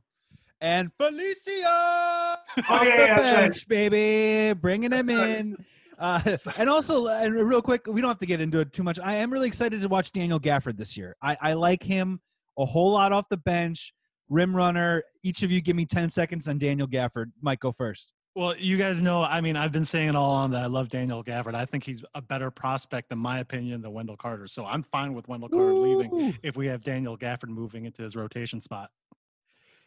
[0.60, 3.68] And Felicio, oh yeah, yeah bench, right.
[3.68, 5.58] baby, bringing him in.
[6.00, 9.00] Uh, and also, and real quick, we don't have to get into it too much.
[9.00, 11.16] I am really excited to watch Daniel Gafford this year.
[11.22, 12.22] I, I like him
[12.58, 13.94] a whole lot off the bench
[14.30, 15.04] rim runner.
[15.24, 17.32] Each of you give me 10 seconds on Daniel Gafford.
[17.42, 18.12] Mike, go first.
[18.36, 20.90] Well, you guys know, I mean, I've been saying it all on that I love
[20.90, 21.56] Daniel Gafford.
[21.56, 24.46] I think he's a better prospect, in my opinion, than Wendell Carter.
[24.46, 25.98] So I'm fine with Wendell Carter Ooh.
[25.98, 28.92] leaving if we have Daniel Gafford moving into his rotation spot.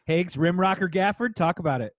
[0.05, 1.95] Higgs, rim rocker Gafford, talk about it.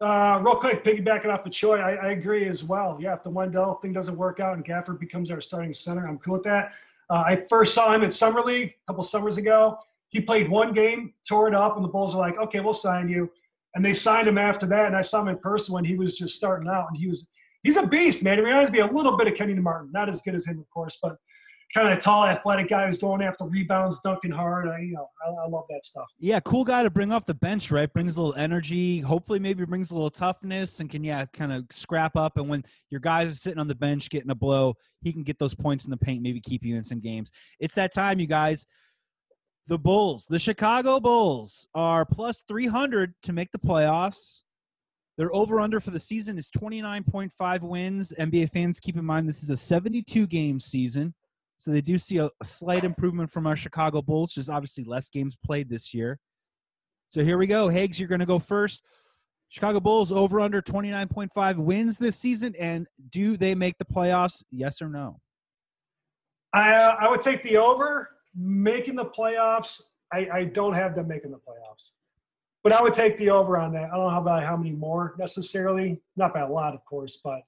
[0.00, 2.96] Uh, real quick, piggybacking off of Choi, I, I, agree as well.
[3.00, 6.18] Yeah, if the Wendell thing doesn't work out and Gafford becomes our starting center, I'm
[6.18, 6.72] cool with that.
[7.10, 9.78] Uh, I first saw him at Summer League a couple summers ago.
[10.10, 13.08] He played one game, tore it up, and the Bulls were like, okay, we'll sign
[13.08, 13.30] you.
[13.74, 14.86] And they signed him after that.
[14.86, 17.28] And I saw him in person when he was just starting out, and he was
[17.62, 18.38] he's a beast, man.
[18.38, 20.68] He reminds me a little bit of Kenyon Martin, not as good as him, of
[20.70, 21.16] course, but
[21.72, 24.68] kind of a tall, athletic guy who's going after rebounds, dunking hard.
[24.68, 26.06] I, you know, I, I, love that stuff.
[26.18, 27.92] Yeah, cool guy to bring off the bench, right?
[27.92, 29.00] Brings a little energy.
[29.00, 32.38] Hopefully, maybe brings a little toughness and can yeah, kind of scrap up.
[32.38, 35.38] And when your guys are sitting on the bench getting a blow, he can get
[35.38, 37.30] those points in the paint, maybe keep you in some games.
[37.60, 38.64] It's that time, you guys.
[39.66, 44.42] The Bulls, the Chicago Bulls, are plus 300 to make the playoffs.
[45.18, 48.14] Their over under for the season is 29.5 wins.
[48.18, 51.12] NBA fans, keep in mind this is a 72 game season.
[51.58, 55.10] So they do see a, a slight improvement from our Chicago Bulls, just obviously less
[55.10, 56.18] games played this year.
[57.08, 57.68] So here we go.
[57.68, 58.82] Higgs, you're going to go first.
[59.48, 62.54] Chicago Bulls over under 29.5 wins this season.
[62.58, 64.44] And do they make the playoffs?
[64.50, 65.20] Yes or no?
[66.52, 68.10] I, uh, I would take the over.
[68.36, 69.80] Making the playoffs,
[70.12, 71.90] I, I don't have them making the playoffs.
[72.62, 73.90] But I would take the over on that.
[73.92, 77.40] I don't know about how many more necessarily, not by a lot, of course, but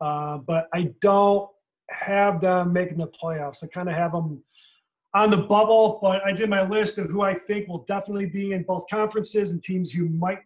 [0.00, 1.48] uh, but I don't
[1.90, 3.62] have them making the playoffs.
[3.62, 4.42] I kind of have them
[5.14, 8.52] on the bubble, but I did my list of who I think will definitely be
[8.52, 10.40] in both conferences and teams who might,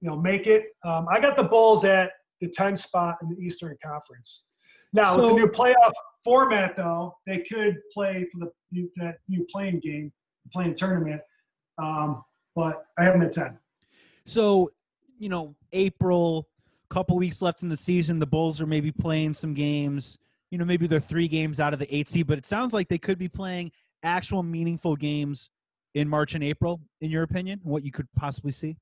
[0.00, 0.66] you know, make it.
[0.84, 2.10] Um, I got the Bulls at
[2.40, 4.44] the 10 spot in the Eastern Conference.
[4.92, 5.92] Now, so, with the new playoff
[6.24, 8.50] format, though, they could play for the
[8.96, 10.12] that new play-in game,
[10.52, 11.20] play-in tournament.
[11.78, 12.24] Um,
[12.56, 13.58] but I have them at 10.
[14.24, 14.72] So,
[15.18, 16.48] you know, April,
[16.88, 18.18] couple weeks left in the season.
[18.18, 20.18] The Bulls are maybe playing some games.
[20.50, 22.88] You know, maybe they're three games out of the eight seed, but it sounds like
[22.88, 23.70] they could be play-in
[24.02, 25.50] actual meaningful games
[25.94, 28.76] in March and April, in your opinion, what you could possibly see?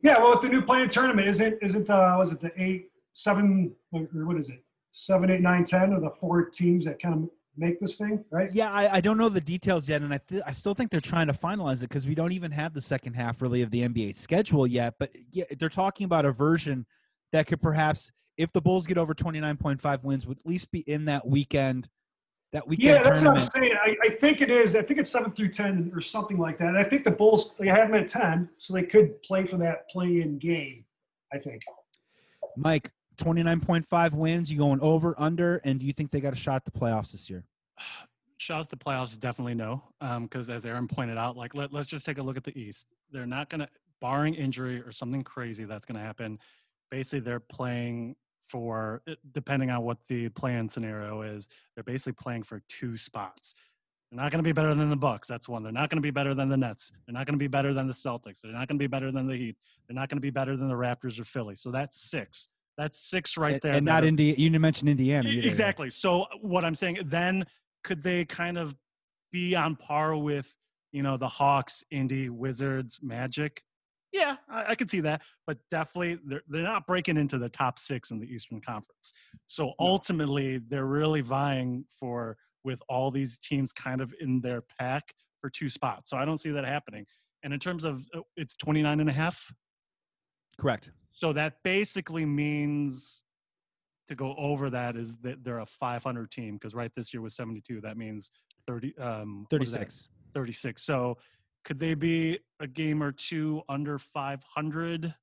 [0.00, 3.74] Yeah, well, with the new playing tournament, isn't isn't uh was it the eight, seven,
[3.92, 7.30] or what is it, seven, eight, nine, ten, or the four teams that kind of
[7.56, 8.50] make this thing, right?
[8.52, 11.00] Yeah, I, I don't know the details yet, and I th- I still think they're
[11.00, 13.82] trying to finalize it because we don't even have the second half really of the
[13.82, 14.94] NBA schedule yet.
[14.98, 16.86] But yeah, they're talking about a version
[17.32, 20.46] that could perhaps, if the Bulls get over twenty nine point five wins, would at
[20.46, 21.88] least be in that weekend.
[22.52, 22.94] That weekend.
[22.94, 23.50] Yeah, that's tournament.
[23.52, 23.76] what I'm saying.
[23.84, 24.74] I, I think it is.
[24.74, 26.68] I think it's seven through ten or something like that.
[26.68, 29.58] And I think the Bulls they have them at ten, so they could play for
[29.58, 30.84] that play-in game.
[31.32, 31.62] I think.
[32.56, 34.50] Mike, 29.5 wins.
[34.50, 37.12] You going over, under, and do you think they got a shot at the playoffs
[37.12, 37.44] this year?
[38.40, 39.82] Shot at the playoffs, definitely no.
[39.98, 42.56] Because um, as Aaron pointed out, like let, let's just take a look at the
[42.56, 42.86] East.
[43.10, 43.68] They're not going to,
[44.00, 46.38] barring injury or something crazy that's going to happen.
[46.90, 48.16] Basically, they're playing
[48.48, 53.54] for, eh, depending on what the plan scenario is, they're basically playing for two spots.
[54.10, 55.28] They're not going to be better than the Bucks.
[55.28, 55.62] That's one.
[55.62, 56.92] They're not going to be better than the Nets.
[57.06, 58.40] They're not going to be better than the Celtics.
[58.40, 59.56] They're not going to be better than the Heat.
[59.86, 61.54] They're not going to be better than the Raptors or Philly.
[61.54, 62.48] So that's six.
[62.78, 63.74] That's six right there.
[63.74, 64.34] And not India.
[64.38, 65.28] You didn't mention Indiana.
[65.28, 65.46] Either.
[65.46, 65.90] Exactly.
[65.90, 67.44] So what I'm saying, then
[67.82, 68.74] could they kind of
[69.32, 70.54] be on par with
[70.92, 73.62] you know the Hawks, Indy, Wizards, Magic?
[74.12, 77.78] Yeah, I, I could see that, but definitely they're they're not breaking into the top
[77.78, 79.12] six in the Eastern Conference.
[79.46, 85.12] So ultimately, they're really vying for with all these teams kind of in their pack
[85.40, 86.10] for two spots.
[86.10, 87.06] So I don't see that happening.
[87.42, 89.52] And in terms of uh, it's 29 and a half.
[90.58, 90.90] Correct.
[91.12, 93.22] So that basically means
[94.08, 97.36] to go over that is that they're a 500 team because right this year was
[97.36, 97.80] 72.
[97.82, 98.30] That means
[98.66, 100.08] 30 um 36.
[100.34, 100.82] 36.
[100.82, 101.16] So
[101.68, 105.14] could they be a game or two under 500?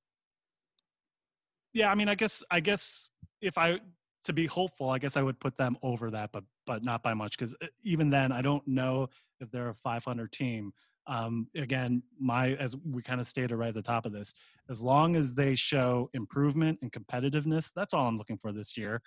[1.74, 3.10] Yeah, I mean, I guess I guess
[3.42, 3.80] if I
[4.26, 7.16] to be hopeful, I guess I would put them over that, but but not by
[7.16, 10.72] much because uh, even then, I don't know if they're a 500 team
[11.08, 14.34] um, again, my as we kind of stated right at the top of this,
[14.70, 19.02] as long as they show improvement and competitiveness, that's all I'm looking for this year.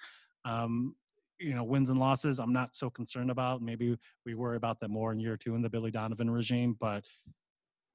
[0.45, 0.95] Um,
[1.39, 3.63] you know, wins and losses, I'm not so concerned about.
[3.63, 7.05] Maybe we worry about that more in year two in the Billy Donovan regime, but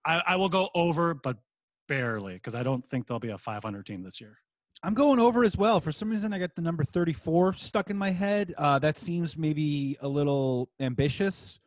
[0.05, 1.37] I, I will go over, but
[1.87, 4.37] barely because I don't think there'll be a 500 team this year.
[4.81, 5.79] I'm going over as well.
[5.79, 8.53] For some reason, I got the number 34 stuck in my head.
[8.57, 11.59] Uh, that seems maybe a little ambitious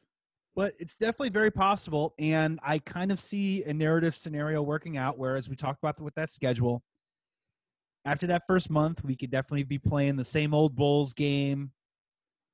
[0.57, 2.15] but it's definitely very possible.
[2.19, 5.19] And I kind of see a narrative scenario working out.
[5.19, 6.83] Whereas we talked about with that schedule,
[8.07, 11.73] after that first month, we could definitely be playing the same old Bulls game.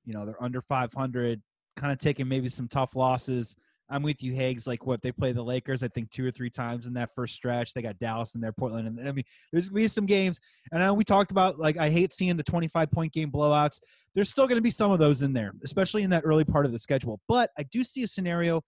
[0.05, 1.41] You know, they're under 500,
[1.77, 3.55] kind of taking maybe some tough losses.
[3.91, 4.67] I'm with you, Hags.
[4.67, 7.35] Like what they play the Lakers, I think two or three times in that first
[7.35, 7.75] stretch.
[7.75, 10.41] They got Dallas in there, Portland, and I mean, there's gonna be some games.
[10.73, 13.81] And we talked about like I hate seeing the 25 point game blowouts.
[14.15, 16.73] There's still to be some of those in there, especially in that early part of
[16.73, 17.21] the schedule.
[17.29, 18.63] But I do see a scenario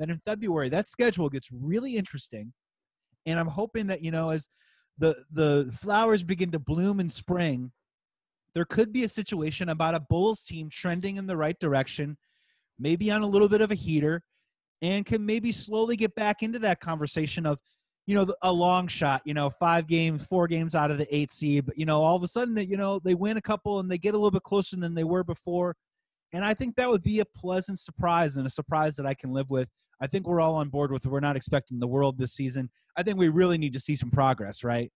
[0.00, 2.52] that in February that schedule gets really interesting,
[3.26, 4.48] and I'm hoping that you know as
[4.98, 7.72] the the flowers begin to bloom in spring,
[8.54, 12.16] there could be a situation about a Bulls team trending in the right direction,
[12.78, 14.22] maybe on a little bit of a heater
[14.82, 17.58] and can maybe slowly get back into that conversation of
[18.06, 21.32] you know a long shot you know five games four games out of the eight
[21.32, 23.80] seed but you know all of a sudden that you know they win a couple
[23.80, 25.74] and they get a little bit closer than they were before.
[26.34, 29.32] And i think that would be a pleasant surprise and a surprise that i can
[29.32, 29.68] live with
[30.04, 33.02] i think we're all on board with we're not expecting the world this season i
[33.02, 34.90] think we really need to see some progress right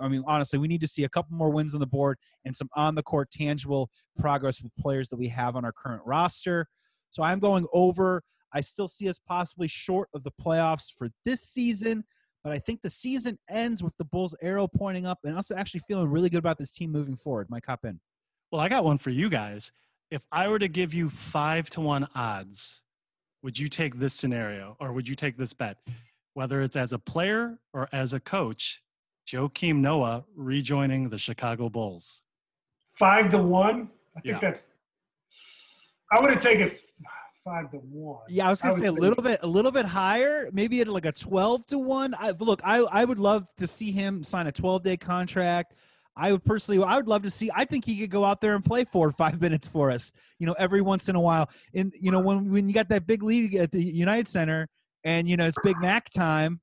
[0.00, 2.54] i mean honestly we need to see a couple more wins on the board and
[2.54, 6.66] some on the court tangible progress with players that we have on our current roster
[7.10, 11.42] so i'm going over I still see us possibly short of the playoffs for this
[11.42, 12.04] season,
[12.42, 15.80] but I think the season ends with the Bulls' arrow pointing up and also actually
[15.80, 17.48] feeling really good about this team moving forward.
[17.50, 18.00] Mike, hop in.
[18.50, 19.72] Well, I got one for you guys.
[20.10, 22.80] if I were to give you five to one odds,
[23.42, 25.78] would you take this scenario or would you take this bet?
[26.34, 28.82] Whether it's as a player or as a coach,
[29.26, 32.22] Joakim Noah rejoining the Chicago Bulls.
[32.92, 33.90] Five to one.
[34.16, 34.38] I think Yeah.
[34.40, 34.62] that's.
[36.10, 36.70] I would have taken
[37.04, 37.10] ah,
[37.44, 38.22] five to one.
[38.28, 40.88] Yeah, I was gonna would say a little bit, a little bit higher, maybe at
[40.88, 42.14] like a twelve to one.
[42.18, 45.74] I look, I I would love to see him sign a twelve day contract.
[46.18, 47.50] I would personally, I would love to see.
[47.54, 50.12] I think he could go out there and play four or five minutes for us.
[50.38, 51.48] You know, every once in a while.
[51.74, 54.68] And you know, when when you got that big lead at the United Center,
[55.04, 56.60] and you know it's Big Mac time.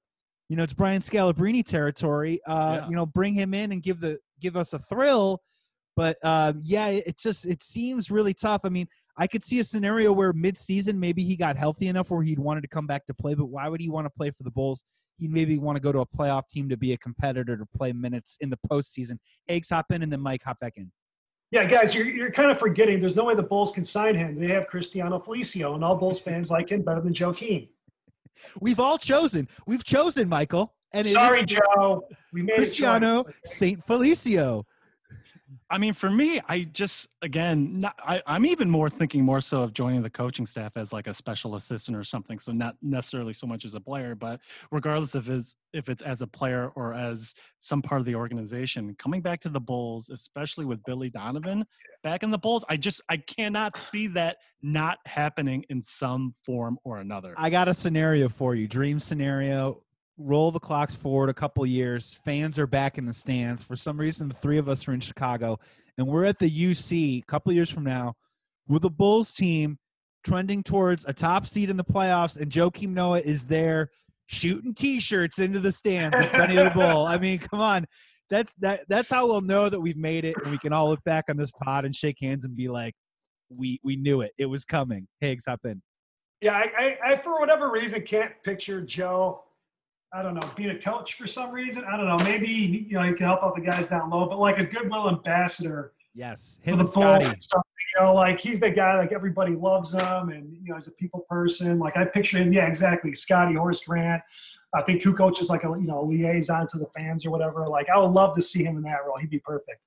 [0.49, 2.39] You know, it's Brian Scalabrine territory.
[2.45, 2.89] Uh, Yeah.
[2.89, 5.41] You know, bring him in and give the give us a thrill.
[5.95, 8.61] But uh, yeah, it it just it seems really tough.
[8.65, 8.87] I mean,
[9.17, 12.61] I could see a scenario where mid-season maybe he got healthy enough where he'd wanted
[12.61, 14.83] to come back to play, but why would he want to play for the Bulls?
[15.17, 17.93] He'd maybe want to go to a playoff team to be a competitor to play
[17.93, 19.17] minutes in the postseason.
[19.47, 20.91] Eggs hop in and then Mike hop back in.
[21.51, 22.99] Yeah, guys, you're, you're kind of forgetting.
[22.99, 24.37] There's no way the Bulls can sign him.
[24.37, 27.69] They have Cristiano Felicio, and all Bulls fans like him better than Joakim.
[28.59, 29.47] We've all chosen.
[29.65, 30.73] We've chosen Michael.
[30.91, 32.07] And Sorry, Joe.
[32.33, 33.25] We made Cristiano.
[33.45, 34.63] Saint Felicio.
[35.69, 39.61] I mean, for me, I just again, not, I, I'm even more thinking more so
[39.61, 42.39] of joining the coaching staff as like a special assistant or something.
[42.39, 44.39] So not necessarily so much as a player, but
[44.71, 48.95] regardless of his, if it's as a player or as some part of the organization,
[48.99, 51.65] coming back to the Bulls, especially with Billy Donovan
[52.03, 56.77] back in the Bulls, I just I cannot see that not happening in some form
[56.83, 57.33] or another.
[57.37, 58.67] I got a scenario for you.
[58.67, 59.81] Dream scenario.
[60.17, 62.19] Roll the clocks forward a couple years.
[62.23, 63.61] Fans are back in the stands.
[63.61, 65.59] For some reason, the three of us are in Chicago,
[65.97, 68.13] and we're at the UC a couple years from now
[68.67, 69.77] with a Bulls team
[70.23, 73.89] trending towards a top seed in the playoffs, and Joakim Noah is there
[74.27, 77.05] shooting T-shirts into the stands the Bull.
[77.05, 77.85] I mean, come on.
[78.29, 78.85] That's that.
[78.89, 81.37] That's how we'll know that we've made it, and we can all look back on
[81.37, 82.95] this pod and shake hands and be like,
[83.55, 84.31] "We we knew it.
[84.39, 85.79] It was coming." Higgs, hop in.
[86.41, 89.44] Yeah, I, I, I, for whatever reason, can't picture Joe.
[90.15, 91.83] I don't know, being a coach for some reason.
[91.83, 92.17] I don't know.
[92.23, 92.47] Maybe
[92.87, 95.91] you know he can help out the guys down low, but like a goodwill ambassador
[96.13, 96.91] Yes, for the Bulls.
[96.91, 97.25] Scottie.
[97.25, 98.97] or something, You know, like he's the guy.
[98.97, 101.79] Like everybody loves him, and you know, he's a people person.
[101.79, 102.53] Like I picture him.
[102.53, 103.13] Yeah, exactly.
[103.13, 104.21] Scottie Horace Grant.
[104.73, 107.67] I think who coaches like a you know liaison to the fans or whatever.
[107.67, 109.17] Like I would love to see him in that role.
[109.17, 109.81] He'd be perfect.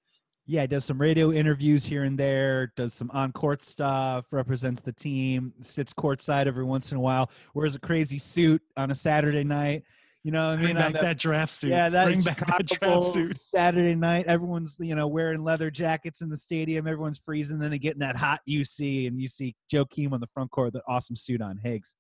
[0.45, 4.93] Yeah, does some radio interviews here and there, does some on court stuff, represents the
[4.93, 9.45] team, sits courtside every once in a while, wears a crazy suit on a Saturday
[9.45, 9.85] night.
[10.25, 10.77] You know what I mean?
[10.77, 11.71] On back that, draft suit.
[11.71, 13.39] yeah, that Bring back Chicago that draft suit.
[13.39, 14.27] Saturday night.
[14.27, 16.87] Everyone's you know wearing leather jackets in the stadium.
[16.87, 17.59] Everyone's freezing.
[17.59, 20.67] Then they get in that hot UC, and you see Joakim on the front court,
[20.67, 21.57] with the awesome suit on.
[21.57, 21.97] Higgs.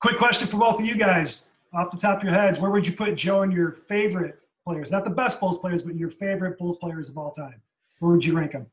[0.00, 1.44] Quick question for both of you guys,
[1.74, 4.90] off the top of your heads, where would you put Joe and your favorite players?
[4.90, 7.60] Not the best Bulls players, but your favorite Bulls players of all time.
[8.00, 8.66] Where would you rank them?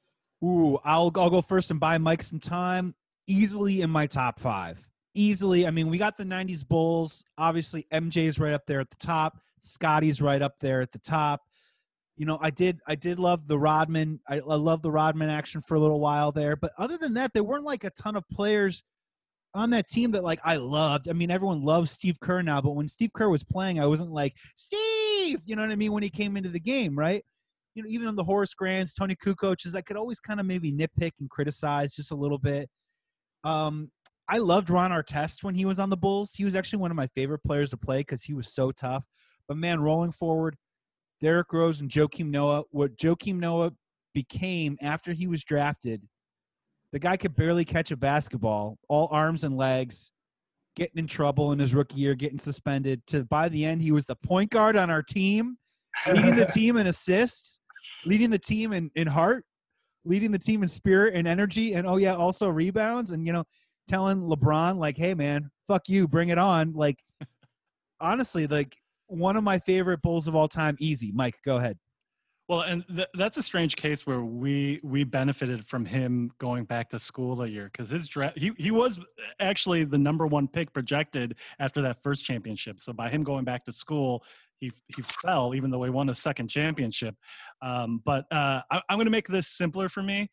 [0.44, 2.96] Ooh, I'll I'll go first and buy Mike some time.
[3.28, 4.89] Easily in my top five.
[5.14, 5.66] Easily.
[5.66, 7.24] I mean, we got the '90s Bulls.
[7.38, 9.40] Obviously, MJ's right up there at the top.
[9.62, 11.42] Scottie's right up there at the top.
[12.16, 14.20] You know, I did I did love the Rodman.
[14.28, 16.56] I, I love the Rodman action for a little while there.
[16.56, 18.84] But other than that, there weren't like a ton of players
[19.56, 21.10] on that team that like I loved.
[21.10, 24.12] I mean, everyone loves Steve Kerr now, but when Steve Kerr was playing, I wasn't
[24.12, 25.40] like Steve.
[25.46, 25.92] You know what I mean?
[25.92, 27.24] When he came into the game, right?
[27.80, 30.72] you know, even on the Horace Grants, Toni Kukocs, I could always kind of maybe
[30.72, 32.70] nitpick and criticize just a little bit.
[33.44, 33.90] Um,
[34.30, 36.34] I loved Ron Artest when he was on the Bulls.
[36.34, 39.04] He was actually one of my favorite players to play because he was so tough.
[39.48, 40.56] But man, rolling forward,
[41.20, 43.72] Derrick Rose and Joakim Noah, what Joakim Noah
[44.14, 46.04] became after he was drafted,
[46.92, 50.12] the guy could barely catch a basketball, all arms and legs,
[50.76, 53.02] getting in trouble in his rookie year, getting suspended.
[53.08, 55.58] To by the end, he was the point guard on our team
[56.08, 57.60] leading the team in assists,
[58.06, 59.46] leading the team in, in heart,
[60.06, 63.12] leading the team in spirit and energy, and oh yeah, also rebounds.
[63.12, 63.44] And you know,
[63.90, 67.04] telling LeBron like, "Hey man, fuck you, bring it on." Like,
[68.00, 68.78] honestly, like
[69.08, 70.78] one of my favorite Bulls of all time.
[70.80, 71.78] Easy, Mike, go ahead.
[72.50, 76.90] Well, and th- that's a strange case where we we benefited from him going back
[76.90, 79.00] to school a year because his draft he he was
[79.40, 82.82] actually the number one pick projected after that first championship.
[82.82, 84.24] So by him going back to school,
[84.60, 87.14] he he fell even though he won a second championship.
[87.62, 90.30] Um, but uh, I, I'm going to make this simpler for me.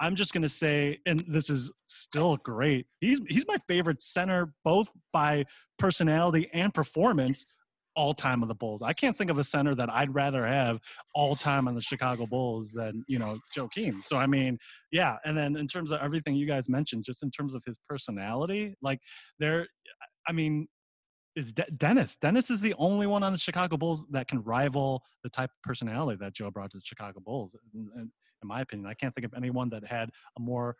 [0.00, 2.86] I'm just going to say, and this is still great.
[3.00, 5.44] He's he's my favorite center, both by
[5.78, 7.44] personality and performance
[7.96, 8.82] all time of the Bulls.
[8.82, 10.78] I can't think of a center that I'd rather have
[11.14, 14.02] all time on the Chicago Bulls than you know Joakim.
[14.02, 14.58] So I mean,
[14.90, 15.16] yeah.
[15.24, 18.74] And then in terms of everything you guys mentioned, just in terms of his personality,
[18.80, 19.00] like
[19.38, 19.66] there,
[20.26, 20.66] I mean,
[21.36, 22.16] is De- Dennis.
[22.16, 25.62] Dennis is the only one on the Chicago Bulls that can rival the type of
[25.62, 27.54] personality that Joe brought to the Chicago Bulls.
[27.74, 28.00] In, in,
[28.42, 30.76] in my opinion, I can't think of anyone that had a more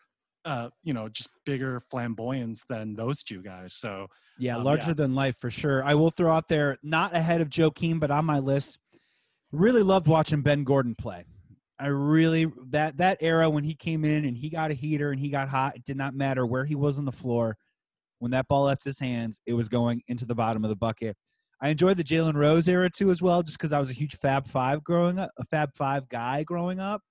[0.46, 3.74] uh, you know, just bigger flamboyance than those two guys.
[3.74, 4.06] So
[4.38, 4.94] Yeah, Um, larger yeah.
[4.94, 5.84] than life for sure.
[5.84, 8.78] I will throw out there, not ahead of Joakim, but on my list.
[9.52, 11.24] Really loved watching Ben Gordon play.
[11.78, 15.20] I really that that era when he came in and he got a heater and
[15.20, 15.76] he got hot.
[15.76, 17.56] It did not matter where he was on the floor.
[18.20, 21.16] When that ball left his hands, it was going into the bottom of the bucket.
[21.60, 24.16] I enjoyed the Jalen Rose era too as well, just because I was a huge
[24.16, 27.02] Fab Five growing up, a Fab Five guy growing up.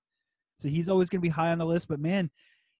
[0.56, 1.88] So he's always going to be high on the list.
[1.88, 2.30] But man,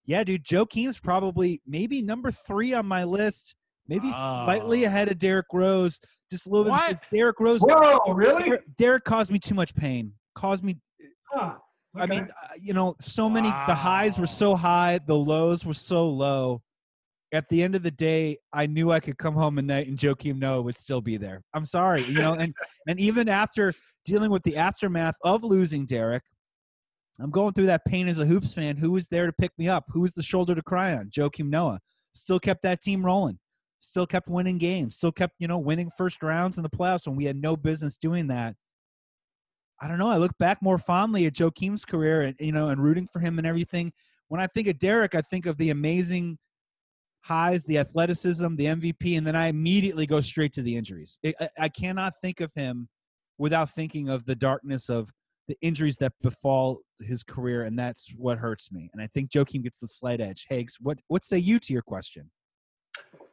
[0.06, 3.54] yeah, dude, Joakim's probably maybe number three on my list,
[3.88, 4.88] maybe slightly Oh.
[4.88, 6.00] ahead of Derrick Rose.
[6.30, 6.70] Just a little bit.
[6.70, 6.88] What?
[6.90, 8.44] because Derrick Rose, Whoa, really?
[8.44, 10.12] Derrick, Derrick caused me too much pain.
[10.34, 10.78] Caused me
[11.32, 11.54] Huh.
[11.96, 15.74] I mean, uh, you know, so many the highs were so high, the lows were
[15.74, 16.62] so low.
[17.32, 19.96] At the end of the day, I knew I could come home at night and
[19.96, 21.42] Joakim Noah would still be there.
[21.54, 22.52] I'm sorry, you know, and
[22.88, 23.72] and even after
[24.04, 26.24] dealing with the aftermath of losing Derrick,
[27.20, 28.76] I'm going through that pain as a hoops fan.
[28.76, 29.84] Who was there to pick me up?
[29.88, 31.10] Who was the shoulder to cry on?
[31.10, 31.80] Joakim Noah.
[32.14, 33.38] Still kept that team rolling.
[33.78, 34.96] Still kept winning games.
[34.96, 37.96] Still kept, you know, winning first rounds in the playoffs when we had no business
[37.96, 38.56] doing that.
[39.80, 40.08] I don't know.
[40.08, 43.38] I look back more fondly at Joakim's career and you know and rooting for him
[43.38, 43.92] and everything.
[44.28, 46.38] When I think of Derrick, I think of the amazing
[47.22, 51.18] highs, the athleticism, the MVP, and then I immediately go straight to the injuries.
[51.24, 52.88] I, I- cannot think of him
[53.38, 55.10] without thinking of the darkness of
[55.48, 58.90] the injuries that befall his career, and that's what hurts me.
[58.92, 60.46] And I think Joakim gets the slight edge.
[60.48, 62.30] Hags, what what say you to your question?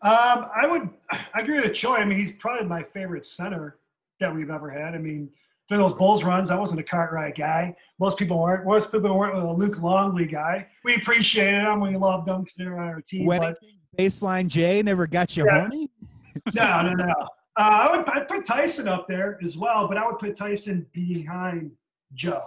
[0.01, 1.97] Um, I would I agree with Choi.
[1.97, 3.79] I mean, he's probably my favorite center
[4.19, 4.95] that we've ever had.
[4.95, 5.29] I mean,
[5.67, 7.75] during those Bulls runs, I wasn't a Cartwright guy.
[7.99, 8.65] Most people weren't.
[8.65, 10.67] Most people weren't a Luke Longley guy.
[10.85, 11.81] We appreciated them.
[11.81, 13.25] We loved them because they were on our team.
[13.25, 13.57] When but-
[13.97, 15.61] baseline J never got you Yeah.
[15.61, 15.89] horny?
[16.53, 17.13] no, no, no.
[17.57, 20.85] Uh, I would I'd put Tyson up there as well, but I would put Tyson
[20.93, 21.71] behind
[22.13, 22.43] Joe.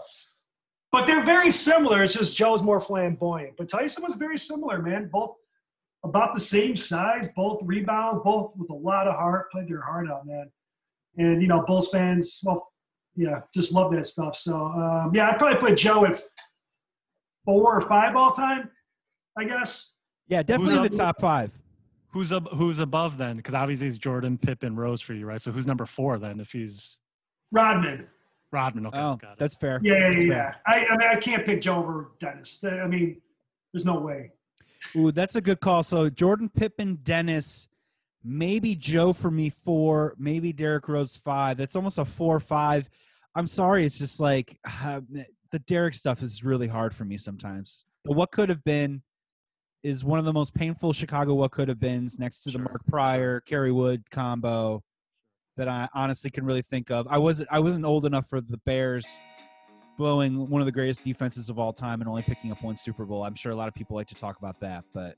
[0.93, 2.03] But they're very similar.
[2.05, 3.55] It's just Joe's more flamboyant.
[3.59, 5.09] But Tyson was very similar, man.
[5.13, 5.37] Both
[6.05, 10.09] about the same size, both rebound, both with a lot of heart, played their heart
[10.11, 10.51] out, man.
[11.19, 12.70] And you know, Bulls fans, well,
[13.17, 14.37] yeah, just love that stuff.
[14.37, 16.23] So um, yeah, I'd probably put Joe at
[17.45, 18.71] four or five all time,
[19.39, 19.95] I guess.
[20.29, 21.51] Yeah, definitely in the top five.
[22.13, 23.37] who's ab- who's above then?
[23.37, 25.41] Because obviously it's Jordan, Pippen, Rose for you, right?
[25.41, 26.41] So who's number four then?
[26.41, 26.99] If he's
[27.53, 28.07] Rodman.
[28.53, 29.39] Rodman, okay, Oh, got it.
[29.39, 29.81] that's fair.
[29.83, 30.29] Yeah, yeah, That's yeah.
[30.29, 30.57] fair.
[30.67, 32.59] I, I mean, I can't pick Joe over Dennis.
[32.65, 33.21] I mean,
[33.73, 34.33] there's no way.
[34.97, 35.85] Ooh, that's a good call.
[35.85, 37.69] So Jordan Pippen, Dennis,
[38.25, 41.57] maybe Joe for me four, maybe Derrick Rose five.
[41.57, 42.89] That's almost a four five.
[43.35, 45.01] I'm sorry, it's just like uh,
[45.51, 47.85] the Derrick stuff is really hard for me sometimes.
[48.05, 49.03] The what could have been
[49.83, 52.63] is one of the most painful Chicago what could have beens next to the Sure,
[52.63, 54.83] Mark Prior, Kerry Wood combo
[55.57, 57.07] that I honestly can really think of.
[57.09, 59.19] I wasn't I wasn't old enough for the Bears
[59.97, 63.05] blowing one of the greatest defenses of all time and only picking up one Super
[63.05, 63.23] Bowl.
[63.23, 65.17] I'm sure a lot of people like to talk about that, but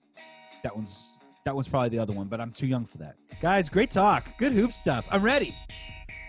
[0.65, 2.27] that one's that one's probably the other one.
[2.27, 3.17] But I'm too young for that.
[3.41, 4.37] Guys, great talk.
[4.39, 5.05] Good hoop stuff.
[5.11, 5.57] I'm ready.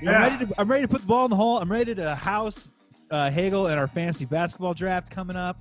[0.02, 0.12] Yeah.
[0.12, 1.58] I'm ready to I'm ready to put the ball in the hole.
[1.58, 2.72] I'm ready to house
[3.12, 5.58] uh, Hagel and our fantasy basketball draft coming up.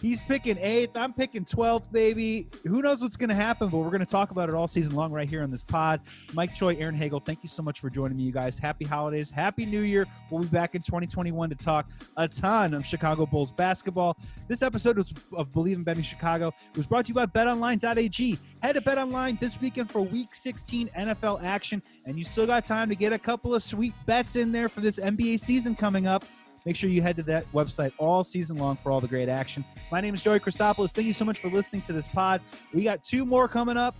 [0.00, 0.96] He's picking eighth.
[0.96, 2.46] I'm picking 12th, baby.
[2.64, 4.94] Who knows what's going to happen, but we're going to talk about it all season
[4.94, 6.00] long right here on this pod.
[6.34, 8.58] Mike Choi, Aaron Hagel, thank you so much for joining me, you guys.
[8.58, 9.30] Happy holidays.
[9.30, 10.06] Happy New Year.
[10.30, 14.16] We'll be back in 2021 to talk a ton of Chicago Bulls basketball.
[14.46, 18.38] This episode of Bleav in Betting Chicago was brought to you by betonline.ag.
[18.62, 22.88] Head to betonline this weekend for week 16 NFL action, and you still got time
[22.88, 26.24] to get a couple of sweet bets in there for this NBA season coming up.
[26.64, 29.64] Make sure you head to that website all season long for all the great action.
[29.90, 30.92] My name is Joey Christopoulos.
[30.92, 32.40] Thank you so much for listening to this pod.
[32.74, 33.96] We got two more coming up,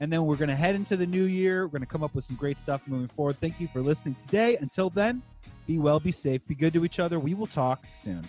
[0.00, 1.64] and then we're going to head into the new year.
[1.64, 3.38] We're going to come up with some great stuff moving forward.
[3.40, 4.56] Thank you for listening today.
[4.56, 5.22] Until then,
[5.66, 7.18] be well, be safe, be good to each other.
[7.18, 8.28] We will talk soon.